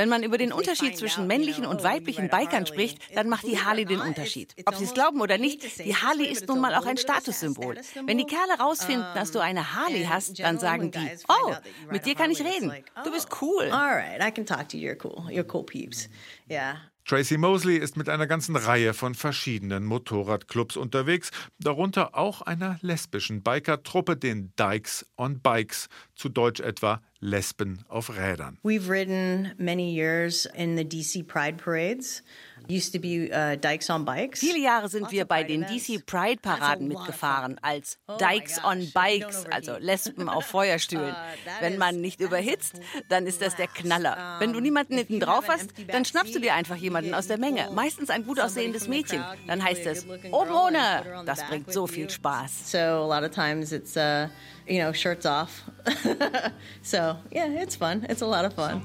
man 0.09 0.23
über 0.23 0.37
den 0.37 0.51
Unterschied 0.51 0.97
zwischen 0.97 1.27
männlichen 1.27 1.65
und 1.65 1.83
weiblichen 1.83 2.29
Bikern 2.29 2.65
spricht, 2.65 2.99
dann 3.15 3.29
macht 3.29 3.45
die 3.45 3.59
Harley 3.59 3.85
den 3.85 4.01
Unterschied. 4.01 4.55
Ob 4.65 4.75
sie 4.75 4.85
es 4.85 4.93
glauben 4.93 5.21
oder 5.21 5.37
nicht, 5.37 5.85
die 5.85 5.95
Harley 5.95 6.27
ist 6.27 6.47
nun 6.47 6.59
mal 6.59 6.75
auch 6.75 6.85
ein 6.85 6.97
Statussymbol. 6.97 7.77
Wenn 8.05 8.17
die 8.17 8.25
Kerle 8.25 8.59
rausfinden, 8.59 9.05
dass 9.15 9.31
du 9.31 9.39
eine 9.39 9.75
Harley 9.75 10.05
hast, 10.05 10.39
dann 10.39 10.59
sagen 10.59 10.91
die, 10.91 11.09
oh, 11.27 11.53
mit 11.91 12.05
dir 12.05 12.15
kann 12.15 12.31
ich 12.31 12.41
reden. 12.41 12.73
Du 13.03 13.11
bist 13.11 13.29
cool. 13.41 13.69
All 13.71 13.93
right, 13.93 14.21
I 14.21 14.31
can 14.31 14.45
talk 14.45 14.69
to 14.69 14.77
you. 14.77 14.89
You're 14.89 14.97
cool. 15.03 15.29
You're 15.29 15.45
cool. 15.53 15.58
Co-peeps. 15.59 16.09
Yeah. 16.49 16.77
Tracy 17.05 17.37
Mosley 17.37 17.77
ist 17.77 17.97
mit 17.97 18.07
einer 18.07 18.27
ganzen 18.27 18.55
Reihe 18.55 18.93
von 18.93 19.15
verschiedenen 19.15 19.83
Motorradclubs 19.83 20.77
unterwegs, 20.77 21.31
darunter 21.59 22.15
auch 22.15 22.43
einer 22.43 22.77
lesbischen 22.81 23.41
Biker-Truppe, 23.41 24.15
den 24.15 24.53
Dykes 24.59 25.07
on 25.17 25.39
Bikes, 25.39 25.89
zu 26.13 26.29
Deutsch 26.29 26.59
etwa 26.59 27.01
Lesben 27.19 27.83
auf 27.87 28.15
Rädern. 28.15 28.59
We've 28.63 28.89
ridden 28.89 29.53
many 29.57 29.91
years 29.91 30.45
in 30.45 30.77
the 30.77 30.87
DC 30.87 31.27
Pride 31.27 31.57
parades. 31.57 32.21
Used 32.67 32.93
to 32.93 32.99
be 32.99 33.31
uh, 33.31 33.55
Dykes 33.55 33.89
on 33.89 34.05
Bikes. 34.05 34.39
Viele 34.39 34.59
Jahre 34.59 34.89
sind 34.89 35.11
wir 35.11 35.25
bei 35.25 35.43
den 35.43 35.61
DC 35.61 36.05
Pride 36.05 36.39
Paraden 36.41 36.87
mitgefahren 36.87 37.57
als 37.61 37.97
Oh 38.07 38.17
Dykes 38.17 38.63
on 38.63 38.91
Bikes, 38.93 39.45
also 39.51 39.77
Lesben 39.77 40.29
auf 40.29 40.45
Feuerstühlen. 40.47 41.13
Uh, 41.13 41.61
Wenn 41.61 41.77
man 41.77 42.01
nicht 42.01 42.19
überhitzt, 42.21 42.79
dann 43.09 43.25
ist 43.25 43.41
das 43.41 43.55
der 43.55 43.67
Knaller. 43.67 44.37
Wenn 44.39 44.53
du 44.53 44.59
niemanden 44.59 44.97
hinten 44.97 45.19
drauf 45.19 45.45
hast, 45.47 45.71
dann 45.87 46.05
schnappst 46.05 46.35
du 46.35 46.39
dir 46.39 46.53
einfach 46.53 46.75
jemanden 46.75 47.13
aus 47.13 47.27
der 47.27 47.37
Menge, 47.37 47.69
meistens 47.73 48.09
ein 48.09 48.25
gut 48.25 48.39
aussehendes 48.39 48.87
Mädchen. 48.87 49.23
Dann 49.47 49.63
heißt 49.63 49.85
es 49.85 50.05
oben 50.31 50.51
ohne. 50.51 51.23
Das 51.25 51.43
bringt 51.45 51.71
so 51.71 51.87
viel 51.87 52.09
Spaß. 52.09 52.71
So 52.71 52.77
a 52.77 53.19
lot 53.19 53.23
of 53.23 53.31
times 53.31 53.71
it's 53.71 53.95
uh, 53.95 54.27
you 54.67 54.81
know 54.81 54.93
shirts 54.93 55.25
off. 55.25 55.63
so 56.81 57.15
yeah, 57.31 57.47
it's 57.61 57.75
fun. 57.75 58.05
It's 58.09 58.21
a 58.21 58.27
lot 58.27 58.45
of 58.45 58.53
fun. 58.53 58.81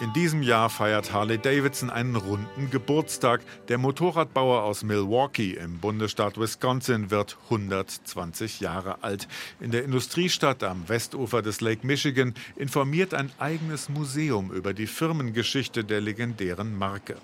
In 0.00 0.14
diesem 0.14 0.42
Jahr 0.42 0.70
feiert 0.70 1.12
Harley 1.12 1.36
Davidson 1.36 1.90
einen 1.90 2.16
runden 2.16 2.70
Geburtstag. 2.70 3.42
Der 3.68 3.76
Motorradbauer 3.76 4.62
aus 4.62 4.82
Milwaukee 4.82 5.52
im 5.52 5.78
Bundesstaat 5.78 6.40
Wisconsin 6.40 7.10
wird 7.10 7.36
120 7.50 8.60
Jahre 8.60 9.04
alt. 9.04 9.28
In 9.60 9.72
der 9.72 9.84
Industriestadt 9.84 10.62
am 10.62 10.88
Westufer 10.88 11.42
des 11.42 11.60
Lake 11.60 11.86
Michigan 11.86 12.32
informiert 12.56 13.12
ein 13.12 13.30
eigenes 13.38 13.90
Museum 13.90 14.50
über 14.52 14.72
die 14.72 14.86
Firmengeschichte 14.86 15.84
der 15.84 16.00
legendären 16.00 16.78
Marke. 16.78 17.16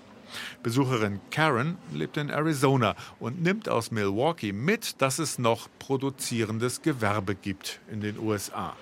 Besucherin 0.63 1.19
Karen 1.31 1.77
lebt 1.93 2.17
in 2.17 2.29
Arizona 2.29 2.95
und 3.19 3.41
nimmt 3.41 3.69
aus 3.69 3.91
Milwaukee 3.91 4.51
mit, 4.51 5.01
dass 5.01 5.19
es 5.19 5.39
noch 5.39 5.67
produzierendes 5.79 6.81
Gewerbe 6.81 7.35
gibt 7.35 7.79
in 7.91 8.01
den 8.01 8.19
USA. 8.19 8.75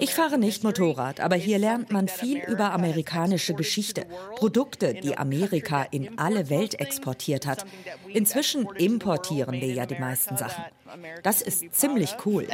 Ich 0.00 0.14
fahre 0.14 0.38
nicht 0.38 0.64
Motorrad, 0.64 1.20
aber 1.20 1.36
hier 1.36 1.58
lernt 1.58 1.92
man 1.92 2.08
viel 2.08 2.42
über 2.46 2.72
amerikanische 2.72 3.54
Geschichte, 3.54 4.06
Produkte, 4.36 4.94
die 4.94 5.16
Amerika 5.16 5.82
in 5.90 6.18
alle 6.18 6.50
Welt 6.50 6.80
exportiert 6.80 7.46
hat. 7.46 7.64
Inzwischen 8.08 8.66
importieren 8.76 9.60
wir 9.60 9.72
ja 9.72 9.86
die 9.86 9.98
meisten 9.98 10.36
Sachen. 10.36 10.64
Das 11.22 11.42
ist 11.42 11.74
ziemlich 11.74 12.16
cool. 12.24 12.46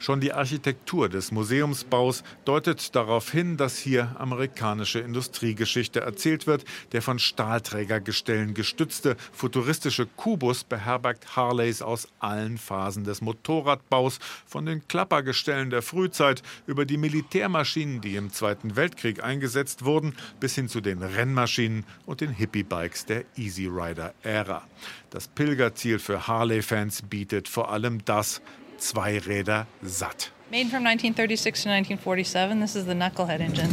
Schon 0.00 0.20
die 0.20 0.32
Architektur 0.32 1.10
des 1.10 1.30
Museumsbaus 1.30 2.24
deutet 2.46 2.96
darauf 2.96 3.30
hin, 3.30 3.58
dass 3.58 3.76
hier 3.76 4.16
amerikanische 4.18 4.98
Industriegeschichte 4.98 6.00
erzählt 6.00 6.46
wird. 6.46 6.64
Der 6.92 7.02
von 7.02 7.18
Stahlträgergestellen 7.18 8.54
gestützte 8.54 9.18
futuristische 9.30 10.06
Kubus 10.06 10.64
beherbergt 10.64 11.36
Harleys 11.36 11.82
aus 11.82 12.08
allen 12.18 12.56
Phasen 12.56 13.04
des 13.04 13.20
Motorradbaus, 13.20 14.20
von 14.46 14.64
den 14.64 14.88
Klappergestellen 14.88 15.68
der 15.68 15.82
Frühzeit 15.82 16.42
über 16.66 16.86
die 16.86 16.96
Militärmaschinen, 16.96 18.00
die 18.00 18.16
im 18.16 18.32
Zweiten 18.32 18.76
Weltkrieg 18.76 19.22
eingesetzt 19.22 19.84
wurden, 19.84 20.14
bis 20.40 20.54
hin 20.54 20.68
zu 20.68 20.80
den 20.80 21.02
Rennmaschinen 21.02 21.84
und 22.06 22.22
den 22.22 22.30
Hippie-Bikes 22.30 23.04
der 23.04 23.24
Easy 23.36 23.66
Rider-Ära. 23.66 24.66
Das 25.10 25.28
Pilgerziel 25.28 25.98
für 25.98 26.26
Harley-Fans 26.26 27.02
bietet 27.02 27.48
vor 27.48 27.70
allem 27.70 28.02
das, 28.06 28.40
Zweiräder 28.80 29.66
satt. 29.82 30.32
Made 30.50 30.68
from 30.68 30.84
1936 30.84 31.62
to 31.62 31.68
1947, 31.68 32.60
this 32.60 32.74
is 32.74 32.84
the 32.86 32.94
Knucklehead 32.94 33.40
engine. 33.40 33.68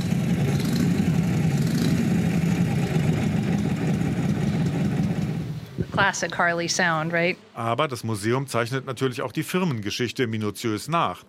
Classic 5.91 6.31
Harley 6.37 6.67
sound, 6.67 7.11
right? 7.11 7.37
Aber 7.55 7.87
das 7.87 8.03
Museum 8.03 8.45
zeichnet 8.45 8.85
natürlich 8.85 9.23
auch 9.23 9.31
die 9.31 9.41
Firmengeschichte 9.41 10.27
minutiös 10.27 10.87
nach. 10.87 11.23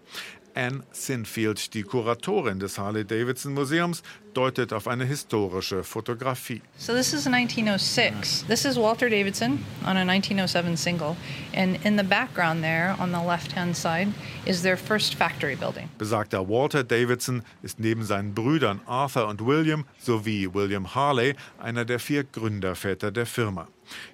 Anne 0.59 0.83
Sinfield, 0.90 1.73
die 1.73 1.85
Kuratorin 1.85 2.59
des 2.59 2.79
Harley-Davidson 2.79 3.55
Museums, 3.55 4.03
deutet 4.35 4.73
auf 4.73 4.88
eine 4.88 5.05
historische 5.05 5.85
Fotografie. 5.85 6.61
So 6.77 6.92
this 6.92 7.12
is 7.12 7.27
1906. 7.27 8.44
This 8.49 8.64
is 8.64 8.77
Walter 8.77 9.09
Davidson 9.09 9.64
on 9.87 9.97
a 9.97 10.05
1907 10.05 10.77
single. 10.77 11.16
And 11.55 11.79
in 11.85 11.97
the 11.97 12.03
background 12.03 12.62
there, 12.64 12.97
on 12.99 13.12
the 13.12 13.25
left-hand 13.25 13.77
side, 13.77 14.09
is 14.47 14.62
their 14.62 14.77
first 14.77 15.14
factory 15.14 15.55
building. 15.55 15.88
Besagter 15.97 16.47
Walter 16.49 16.83
Davidson 16.83 17.44
ist 17.62 17.79
neben 17.79 18.03
seinen 18.03 18.35
Brüdern 18.35 18.81
Arthur 18.87 19.29
und 19.29 19.40
William 19.47 19.85
sowie 20.01 20.53
William 20.53 20.92
Harley 20.92 21.37
einer 21.59 21.85
der 21.85 22.01
vier 22.01 22.25
Gründerväter 22.25 23.12
der 23.12 23.27
Firma. 23.27 23.68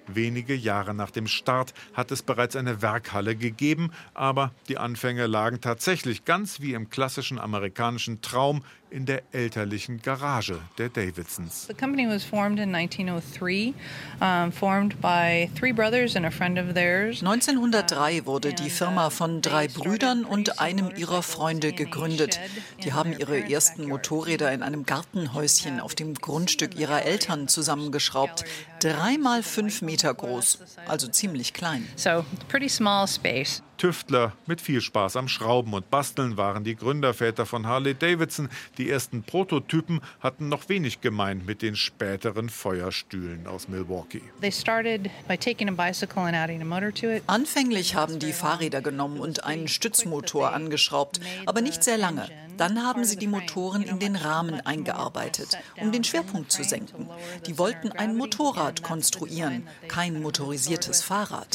Wenige 0.07 0.55
Jahre 0.55 0.93
nach 0.93 1.11
dem 1.11 1.27
Start 1.27 1.73
hat 1.93 2.11
es 2.11 2.23
bereits 2.23 2.55
eine 2.55 2.81
Werkhalle 2.81 3.35
gegeben, 3.35 3.91
aber 4.13 4.51
die 4.67 4.77
Anfänge 4.77 5.27
lagen 5.27 5.61
tatsächlich 5.61 6.25
ganz 6.25 6.61
wie 6.61 6.73
im 6.73 6.89
klassischen 6.89 7.39
amerikanischen 7.39 8.21
Traum 8.21 8.63
in 8.89 9.05
der 9.05 9.23
elterlichen 9.31 10.01
Garage 10.01 10.59
der 10.77 10.89
Davidsons. 10.89 11.67
The 11.67 11.73
company 11.73 12.07
was 12.07 12.23
formed 12.23 12.59
in 12.59 12.73
1903, 12.73 13.73
um, 14.21 14.51
formed 14.51 15.01
by 15.01 15.49
three 15.57 15.71
brothers 15.71 16.15
and 16.15 16.25
a 16.25 16.31
friend 16.31 16.57
of 16.57 16.73
theirs. 16.73 17.21
1903 17.21 18.25
wurde 18.25 18.53
die 18.53 18.69
Firma 18.69 19.09
von 19.09 19.41
drei 19.41 19.67
Brüdern 19.67 20.23
und 20.23 20.59
einem 20.59 20.91
ihrer 20.95 21.23
Freunde 21.23 21.73
gegründet. 21.73 22.39
Die 22.83 22.93
haben 22.93 23.13
ihre 23.17 23.49
ersten 23.51 23.87
Motorräder 23.87 24.51
in 24.51 24.63
einem 24.63 24.85
Gartenhäuschen 24.85 25.79
auf 25.79 25.95
dem 25.95 26.13
Grundstück 26.15 26.79
ihrer 26.79 27.03
Eltern 27.03 27.47
zusammengeschraubt. 27.47 28.45
Dreimal 28.79 29.43
fünf 29.43 29.81
Meter 29.81 30.13
groß, 30.13 30.59
also 30.87 31.07
ziemlich 31.07 31.53
klein. 31.53 31.87
So, 31.95 32.25
pretty 32.47 32.69
small 32.69 33.07
space. 33.07 33.61
Tüftler 33.77 34.33
mit 34.45 34.61
viel 34.61 34.81
Spaß 34.81 35.15
am 35.17 35.27
Schrauben 35.27 35.73
und 35.73 35.89
Basteln 35.89 36.37
waren 36.37 36.63
die 36.63 36.75
Gründerväter 36.75 37.45
von 37.45 37.67
Harley 37.67 37.95
Davidson. 37.95 38.49
Die 38.77 38.89
ersten 38.89 39.23
Prototypen 39.23 40.01
hatten 40.19 40.49
noch 40.49 40.69
wenig 40.69 41.01
gemein 41.01 41.43
mit 41.45 41.61
den 41.61 41.75
späteren 41.75 42.49
Feuerstühlen 42.49 43.47
aus 43.47 43.67
Milwaukee. 43.67 44.21
They 44.41 44.51
started 44.51 45.09
by 45.27 45.37
taking 45.37 45.69
a 45.69 45.71
bicycle 45.71 46.23
and 46.23 46.35
adding 46.35 46.61
a 46.61 46.65
motor 46.65 46.93
to 46.93 47.07
it. 47.07 47.23
Anfänglich 47.27 47.95
haben 47.95 48.19
die 48.19 48.33
Fahrräder 48.33 48.81
genommen 48.81 49.19
und 49.19 49.43
einen 49.43 49.67
Stützmotor 49.67 50.53
angeschraubt, 50.53 51.19
aber 51.45 51.61
nicht 51.61 51.83
sehr 51.83 51.97
lange. 51.97 52.29
Dann 52.57 52.83
haben 52.83 53.05
sie 53.05 53.17
die 53.17 53.27
Motoren 53.27 53.83
in 53.83 53.99
den 53.99 54.15
Rahmen 54.15 54.61
eingearbeitet, 54.61 55.57
um 55.81 55.91
den 55.91 56.03
Schwerpunkt 56.03 56.51
zu 56.51 56.63
senken. 56.63 57.09
Die 57.45 57.57
wollten 57.57 57.91
ein 57.91 58.15
Motorrad 58.15 58.83
konstruieren, 58.83 59.67
kein 59.87 60.21
motorisiertes 60.21 61.01
Fahrrad. 61.03 61.47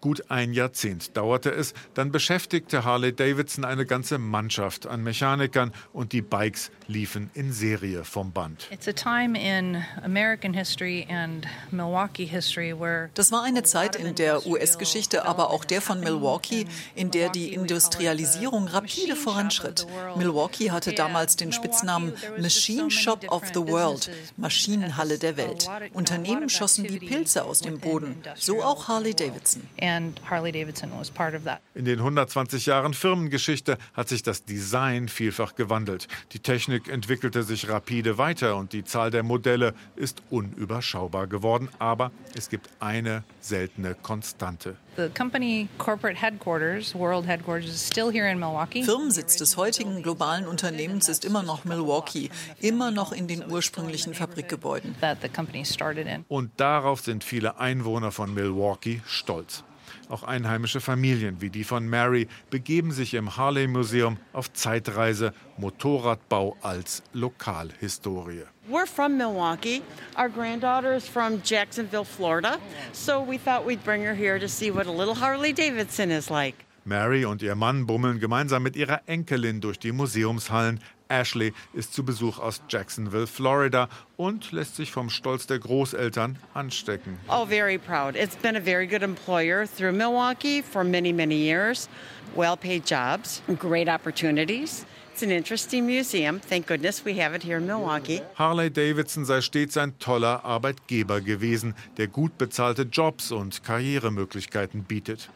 Gut 0.00 0.30
ein 0.30 0.52
Jahrzehnt 0.52 1.16
dauerte 1.16 1.50
es, 1.50 1.74
dann 1.94 2.12
beschäftigte 2.12 2.84
Harley 2.84 3.12
Davidson 3.12 3.64
eine 3.64 3.84
ganze 3.84 4.18
Mannschaft 4.18 4.86
an 4.86 5.02
Mechanikern 5.02 5.72
und 5.92 6.12
die 6.12 6.22
Bikes 6.22 6.70
liefen 6.86 7.30
in 7.34 7.52
Serie 7.52 8.04
vom 8.04 8.30
Band. 8.30 8.68
It's 8.70 8.86
a 8.86 8.92
time 8.92 9.36
in 9.36 9.82
American 10.04 10.54
history 10.54 11.04
and 11.10 11.48
Milwaukee 11.72 12.26
history 12.26 12.78
where 12.78 13.10
Das 13.14 13.32
war 13.32 13.42
eine 13.42 13.64
Zeit 13.64 13.96
in 13.96 14.14
der 14.14 14.46
US-Geschichte, 14.46 15.24
aber 15.26 15.50
auch 15.50 15.64
der 15.64 15.82
von 15.82 15.98
Milwaukee, 15.98 16.66
in 16.94 17.10
der 17.10 17.28
die 17.30 17.52
Industrialisierung 17.52 18.68
rapide 18.68 19.16
voranschritt. 19.16 19.84
Milwaukee 20.16 20.70
hatte 20.70 20.92
damals 20.92 21.34
den 21.34 21.50
Spitznamen 21.50 22.12
Machine 22.40 22.92
Shop 22.92 23.28
of 23.32 23.42
the 23.48 23.66
World, 23.66 24.10
Maschinenhalle 24.36 25.18
der 25.18 25.36
Welt. 25.36 25.68
Unternehmen 25.92 26.48
schossen 26.48 26.88
wie 26.88 27.00
Pilze 27.00 27.44
aus 27.44 27.62
dem 27.62 27.80
Boden, 27.80 28.22
so 28.36 28.62
auch 28.62 28.86
Harley 28.86 29.14
Davidson. 29.14 29.62
And 29.88 30.20
Harley 30.28 30.52
Davidson 30.52 30.90
was 30.98 31.10
part 31.10 31.34
of 31.34 31.44
that. 31.44 31.60
In 31.74 31.84
den 31.84 31.98
120 31.98 32.66
Jahren 32.66 32.94
Firmengeschichte 32.94 33.78
hat 33.94 34.08
sich 34.08 34.22
das 34.22 34.44
Design 34.44 35.08
vielfach 35.08 35.54
gewandelt. 35.54 36.08
Die 36.32 36.40
Technik 36.40 36.88
entwickelte 36.88 37.42
sich 37.42 37.68
rapide 37.68 38.18
weiter 38.18 38.56
und 38.56 38.72
die 38.72 38.84
Zahl 38.84 39.10
der 39.10 39.22
Modelle 39.22 39.74
ist 39.96 40.22
unüberschaubar 40.30 41.26
geworden. 41.26 41.68
Aber 41.78 42.10
es 42.34 42.48
gibt 42.48 42.68
eine 42.80 43.24
seltene 43.40 43.94
Konstante. 43.94 44.76
The 44.96 45.08
company 45.10 45.68
corporate 45.78 46.16
headquarters, 46.16 46.92
world 46.92 47.24
headquarters, 47.24 47.70
is 47.70 47.86
still 47.86 48.10
here 48.10 48.28
in 48.28 48.40
Milwaukee. 48.40 48.82
Firmensitz 48.82 49.36
des 49.36 49.56
heutigen 49.56 50.02
globalen 50.02 50.44
Unternehmens 50.44 51.08
ist 51.08 51.24
immer 51.24 51.44
noch 51.44 51.64
Milwaukee, 51.64 52.30
immer 52.60 52.90
noch 52.90 53.12
in 53.12 53.28
den 53.28 53.48
ursprünglichen 53.48 54.14
Fabrikgebäuden. 54.14 54.96
That 55.00 55.18
the 55.22 55.28
company 55.28 55.64
started 55.64 56.08
in. 56.08 56.24
Und 56.26 56.50
darauf 56.56 57.00
sind 57.00 57.22
viele 57.22 57.60
Einwohner 57.60 58.10
von 58.10 58.34
Milwaukee 58.34 59.00
stolz. 59.06 59.62
Auch 60.08 60.22
einheimische 60.22 60.80
Familien 60.80 61.40
wie 61.40 61.50
die 61.50 61.64
von 61.64 61.88
Mary 61.88 62.28
begeben 62.50 62.92
sich 62.92 63.14
im 63.14 63.36
Harley 63.36 63.66
Museum 63.66 64.16
auf 64.32 64.52
Zeitreise 64.52 65.32
Motorradbau 65.56 66.56
als 66.62 67.02
Lokalhistorie. 67.12 68.44
We're 68.70 68.86
from 68.86 69.16
Milwaukee. 69.16 69.82
Our 70.18 70.28
granddaughter 70.28 70.94
is 70.94 71.08
from 71.08 71.40
Jacksonville, 71.42 72.04
Florida. 72.04 72.58
So 72.92 73.24
we 73.26 73.38
thought 73.38 73.66
we'd 73.66 73.82
bring 73.82 74.04
her 74.04 74.14
here 74.14 74.38
to 74.38 74.48
see 74.48 74.70
what 74.70 74.86
a 74.86 74.92
little 74.92 75.14
Harley 75.14 75.52
Davidson 75.52 76.10
is 76.10 76.28
like. 76.28 76.66
Mary 76.84 77.24
und 77.24 77.42
ihr 77.42 77.54
Mann 77.54 77.86
bummeln 77.86 78.18
gemeinsam 78.18 78.62
mit 78.62 78.74
ihrer 78.74 79.02
Enkelin 79.06 79.60
durch 79.60 79.78
die 79.78 79.92
Museumshallen. 79.92 80.80
Ashley 81.08 81.52
ist 81.72 81.94
zu 81.94 82.04
Besuch 82.04 82.38
aus 82.38 82.60
Jacksonville, 82.68 83.26
Florida 83.26 83.88
und 84.16 84.52
lässt 84.52 84.76
sich 84.76 84.92
vom 84.92 85.10
Stolz 85.10 85.46
der 85.46 85.58
Großeltern 85.58 86.38
anstecken. 86.54 87.18
Oh, 87.28 87.46
very 87.46 87.78
proud. 87.78 88.16
It's 88.16 88.36
been 88.36 88.56
a 88.56 88.60
very 88.60 88.86
good 88.86 89.02
employer 89.02 89.66
through 89.66 89.92
Milwaukee 89.92 90.62
for 90.62 90.84
many, 90.84 91.12
many 91.12 91.36
years. 91.36 91.88
Well-paid 92.34 92.84
jobs, 92.84 93.42
great 93.58 93.88
opportunities. 93.88 94.84
It's 95.12 95.24
an 95.24 95.32
interesting 95.32 95.84
museum. 95.84 96.38
Thank 96.38 96.68
goodness 96.68 97.04
we 97.04 97.20
have 97.20 97.34
it 97.34 97.42
here 97.42 97.56
in 97.56 97.66
Milwaukee. 97.66 98.22
Harley 98.36 98.70
Davidson 98.70 99.24
sei 99.24 99.40
stets 99.40 99.76
ein 99.76 99.98
toller 99.98 100.44
Arbeitgeber 100.44 101.20
gewesen, 101.20 101.74
der 101.96 102.06
gut 102.06 102.38
bezahlte 102.38 102.82
Jobs 102.82 103.32
und 103.32 103.64
Karrieremöglichkeiten 103.64 104.84
bietet. 104.84 105.28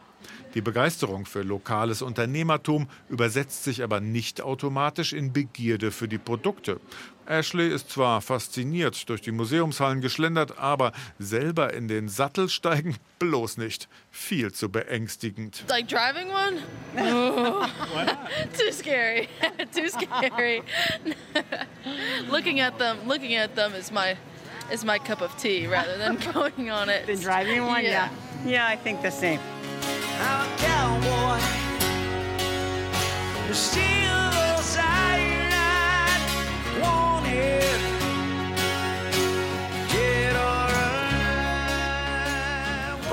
Die 0.53 0.61
Begeisterung 0.61 1.25
für 1.25 1.41
lokales 1.41 2.01
Unternehmertum 2.01 2.87
übersetzt 3.09 3.63
sich 3.63 3.83
aber 3.83 3.99
nicht 3.99 4.41
automatisch 4.41 5.13
in 5.13 5.33
Begierde 5.33 5.91
für 5.91 6.07
die 6.07 6.19
Produkte. 6.19 6.79
Ashley 7.25 7.69
ist 7.69 7.89
zwar 7.89 8.21
fasziniert 8.21 9.07
durch 9.09 9.21
die 9.21 9.31
Museumshallen 9.31 10.01
geschlendert, 10.01 10.57
aber 10.57 10.91
selber 11.19 11.73
in 11.73 11.87
den 11.87 12.09
Sattel 12.09 12.49
steigen 12.49 12.97
bloß 13.19 13.57
nicht. 13.57 13.87
Viel 14.11 14.51
zu 14.51 14.69
beängstigend. 14.69 15.63
Like 15.69 15.87
driving 15.87 16.29
one? 16.29 16.61
Oh. 16.97 17.65
Too 18.57 18.71
scary. 18.71 19.29
Too 19.73 19.87
scary. 19.87 20.63
looking 22.29 22.59
at 22.59 22.77
them, 22.77 22.97
looking 23.07 23.35
at 23.35 23.55
them 23.55 23.73
is 23.73 23.91
my 23.91 24.17
is 24.71 24.83
my 24.83 24.99
cup 24.99 25.21
of 25.21 25.35
tea 25.37 25.67
rather 25.67 25.97
than 25.97 26.17
going 26.33 26.71
on 26.71 26.89
it. 26.89 27.05
The 27.05 27.15
driving 27.15 27.65
one, 27.65 27.83
yeah. 27.83 28.09
yeah. 28.45 28.45
Yeah, 28.45 28.67
I 28.67 28.75
think 28.75 29.01
the 29.01 29.11
same. 29.11 29.39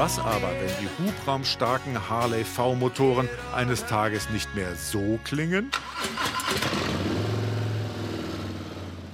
Was 0.01 0.18
aber, 0.18 0.49
wenn 0.59 0.70
die 0.81 0.88
hubraumstarken 0.99 2.09
Harley 2.09 2.42
V-Motoren 2.42 3.29
eines 3.55 3.85
Tages 3.85 4.31
nicht 4.31 4.55
mehr 4.55 4.75
so 4.75 5.20
klingen, 5.25 5.70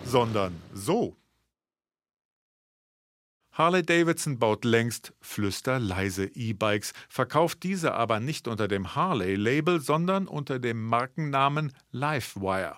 sondern 0.04 0.54
so? 0.72 1.16
Harley 3.56 3.82
Davidson 3.82 4.38
baut 4.38 4.66
längst 4.66 5.14
flüsterleise 5.22 6.26
E-Bikes, 6.26 6.92
verkauft 7.08 7.62
diese 7.62 7.94
aber 7.94 8.20
nicht 8.20 8.48
unter 8.48 8.68
dem 8.68 8.94
Harley-Label, 8.94 9.80
sondern 9.80 10.28
unter 10.28 10.58
dem 10.58 10.84
Markennamen 10.84 11.72
Livewire. 11.90 12.76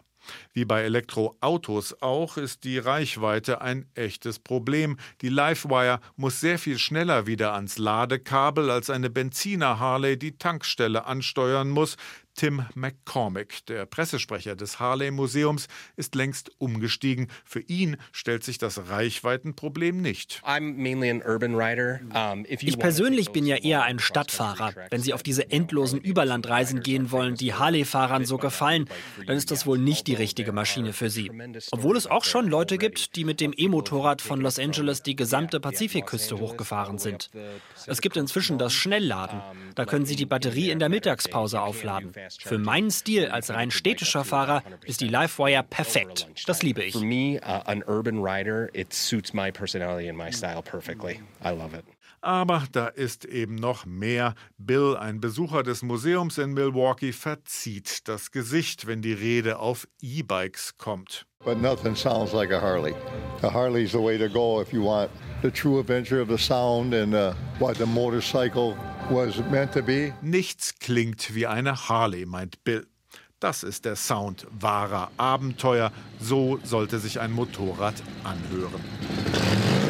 Wie 0.53 0.64
bei 0.64 0.83
Elektroautos 0.83 2.01
auch 2.01 2.37
ist 2.37 2.62
die 2.62 2.79
Reichweite 2.79 3.61
ein 3.61 3.87
echtes 3.95 4.38
Problem. 4.38 4.99
Die 5.21 5.31
Livewire 5.31 5.99
muss 6.14 6.38
sehr 6.38 6.61
viel 6.61 6.79
schneller 6.79 7.27
wieder 7.27 7.55
ans 7.55 7.79
Ladekabel, 7.79 8.71
als 8.71 8.88
eine 8.88 9.11
Benziner 9.11 9.81
Harley 9.81 10.17
die 10.17 10.38
Tankstelle 10.38 11.07
ansteuern 11.07 11.71
muss. 11.71 11.97
Tim 12.38 12.62
McCormick, 12.77 13.66
der 13.66 13.85
Pressesprecher 13.85 14.55
des 14.55 14.79
Harley 14.79 15.11
Museums, 15.11 15.66
ist 15.96 16.14
längst 16.14 16.53
umgestiegen. 16.59 17.27
Für 17.44 17.59
ihn 17.59 17.96
stellt 18.12 18.44
sich 18.44 18.59
das 18.59 18.88
Reichweitenproblem 18.88 20.01
nicht. 20.01 20.40
Ich 22.48 22.79
persönlich 22.79 23.33
bin 23.33 23.44
ja 23.44 23.57
eher 23.57 23.83
ein 23.83 23.98
Stadtfahrer. 23.98 24.72
Wenn 24.88 25.03
Sie 25.03 25.14
auf 25.14 25.24
diese 25.24 25.51
endlosen 25.51 26.01
Überlandreisen 26.01 26.81
gehen 26.81 27.11
wollen, 27.11 27.35
die 27.35 27.55
Harley-Fahrern 27.55 28.24
so 28.24 28.38
gefallen, 28.38 28.88
dann 29.27 29.37
ist 29.37 29.51
das 29.51 29.66
wohl 29.66 29.79
nicht 29.79 30.07
die 30.07 30.14
richtige 30.14 30.53
Maschine 30.53 30.92
für 30.92 31.11
Sie. 31.11 31.33
Obwohl 31.72 31.96
es 31.96 32.07
auch 32.07 32.22
schon 32.22 32.46
Leute 32.46 32.79
gibt, 32.79 33.16
die 33.16 33.24
mit 33.24 33.40
dem 33.40 33.53
E-Motorrad 33.57 34.22
von 34.22 34.40
Los 34.40 34.61
Angeles 34.61 35.03
die 35.03 35.16
gesamte 35.16 35.59
Pazifikküste 35.59 36.38
hochgefahren 36.38 36.98
sind. 36.98 37.31
Es 37.88 38.01
gibt 38.01 38.16
inzwischen 38.16 38.59
das 38.59 38.72
Schnellladen. 38.74 39.42
Da 39.74 39.87
können 39.87 40.07
Sie 40.07 40.14
die 40.14 40.27
Batterie 40.27 40.70
in 40.70 40.79
der 40.79 40.88
Mittagspause 40.88 41.61
aufladen. 41.61 42.12
Für 42.41 42.59
meinen 42.59 42.91
Stil 42.91 43.29
als 43.29 43.51
rein 43.51 43.71
städtischer 43.71 44.25
Fahrer 44.25 44.62
ist 44.85 45.01
die 45.01 45.09
Livewire 45.09 45.62
perfekt. 45.62 46.29
Das 46.47 46.62
liebe 46.62 46.83
ich. 46.85 46.95
Aber 52.21 52.64
da 52.73 52.88
ist 52.88 53.25
eben 53.25 53.55
noch 53.55 53.87
mehr. 53.87 54.35
Bill, 54.59 54.97
ein 54.97 55.21
Besucher 55.21 55.62
des 55.62 55.83
Museums 55.83 56.38
in 56.38 56.53
Milwaukee, 56.53 57.12
verzieht 57.12 58.09
das 58.09 58.33
Gesicht, 58.33 58.87
wenn 58.87 59.03
die 59.03 59.12
Rede 59.12 59.59
auf 59.61 59.87
E-Bikes 60.03 60.77
kommt. 60.79 61.27
But 61.45 61.62
nothing 61.62 61.95
sounds 61.95 62.33
like 62.33 62.51
a 62.51 62.61
Harley. 62.61 62.95
A 63.43 63.53
Harley's 63.53 63.93
the 63.93 64.03
way 64.03 64.19
to 64.19 64.29
go 64.29 64.61
if 64.61 64.73
you 64.73 64.83
want 64.83 65.11
the 65.41 65.51
true 65.51 65.79
adventure 65.79 66.21
of 66.21 66.29
the 66.29 66.37
sound 66.37 66.93
and 66.93 67.14
uh, 67.14 67.33
what 67.61 67.77
the 67.79 67.87
motorcycle 67.87 68.77
Nichts 70.21 70.79
klingt 70.79 71.35
wie 71.35 71.47
eine 71.47 71.88
Harley, 71.88 72.27
meint 72.27 72.62
Bill. 72.64 72.87
Das 73.40 73.62
ist 73.62 73.85
der 73.85 73.97
Sound 73.97 74.47
wahrer 74.51 75.11
Abenteuer. 75.16 75.92
So 76.21 76.59
sollte 76.64 76.99
sich 76.99 77.21
ein 77.21 77.33
Motorrad 77.33 77.94
anhören. 78.25 79.88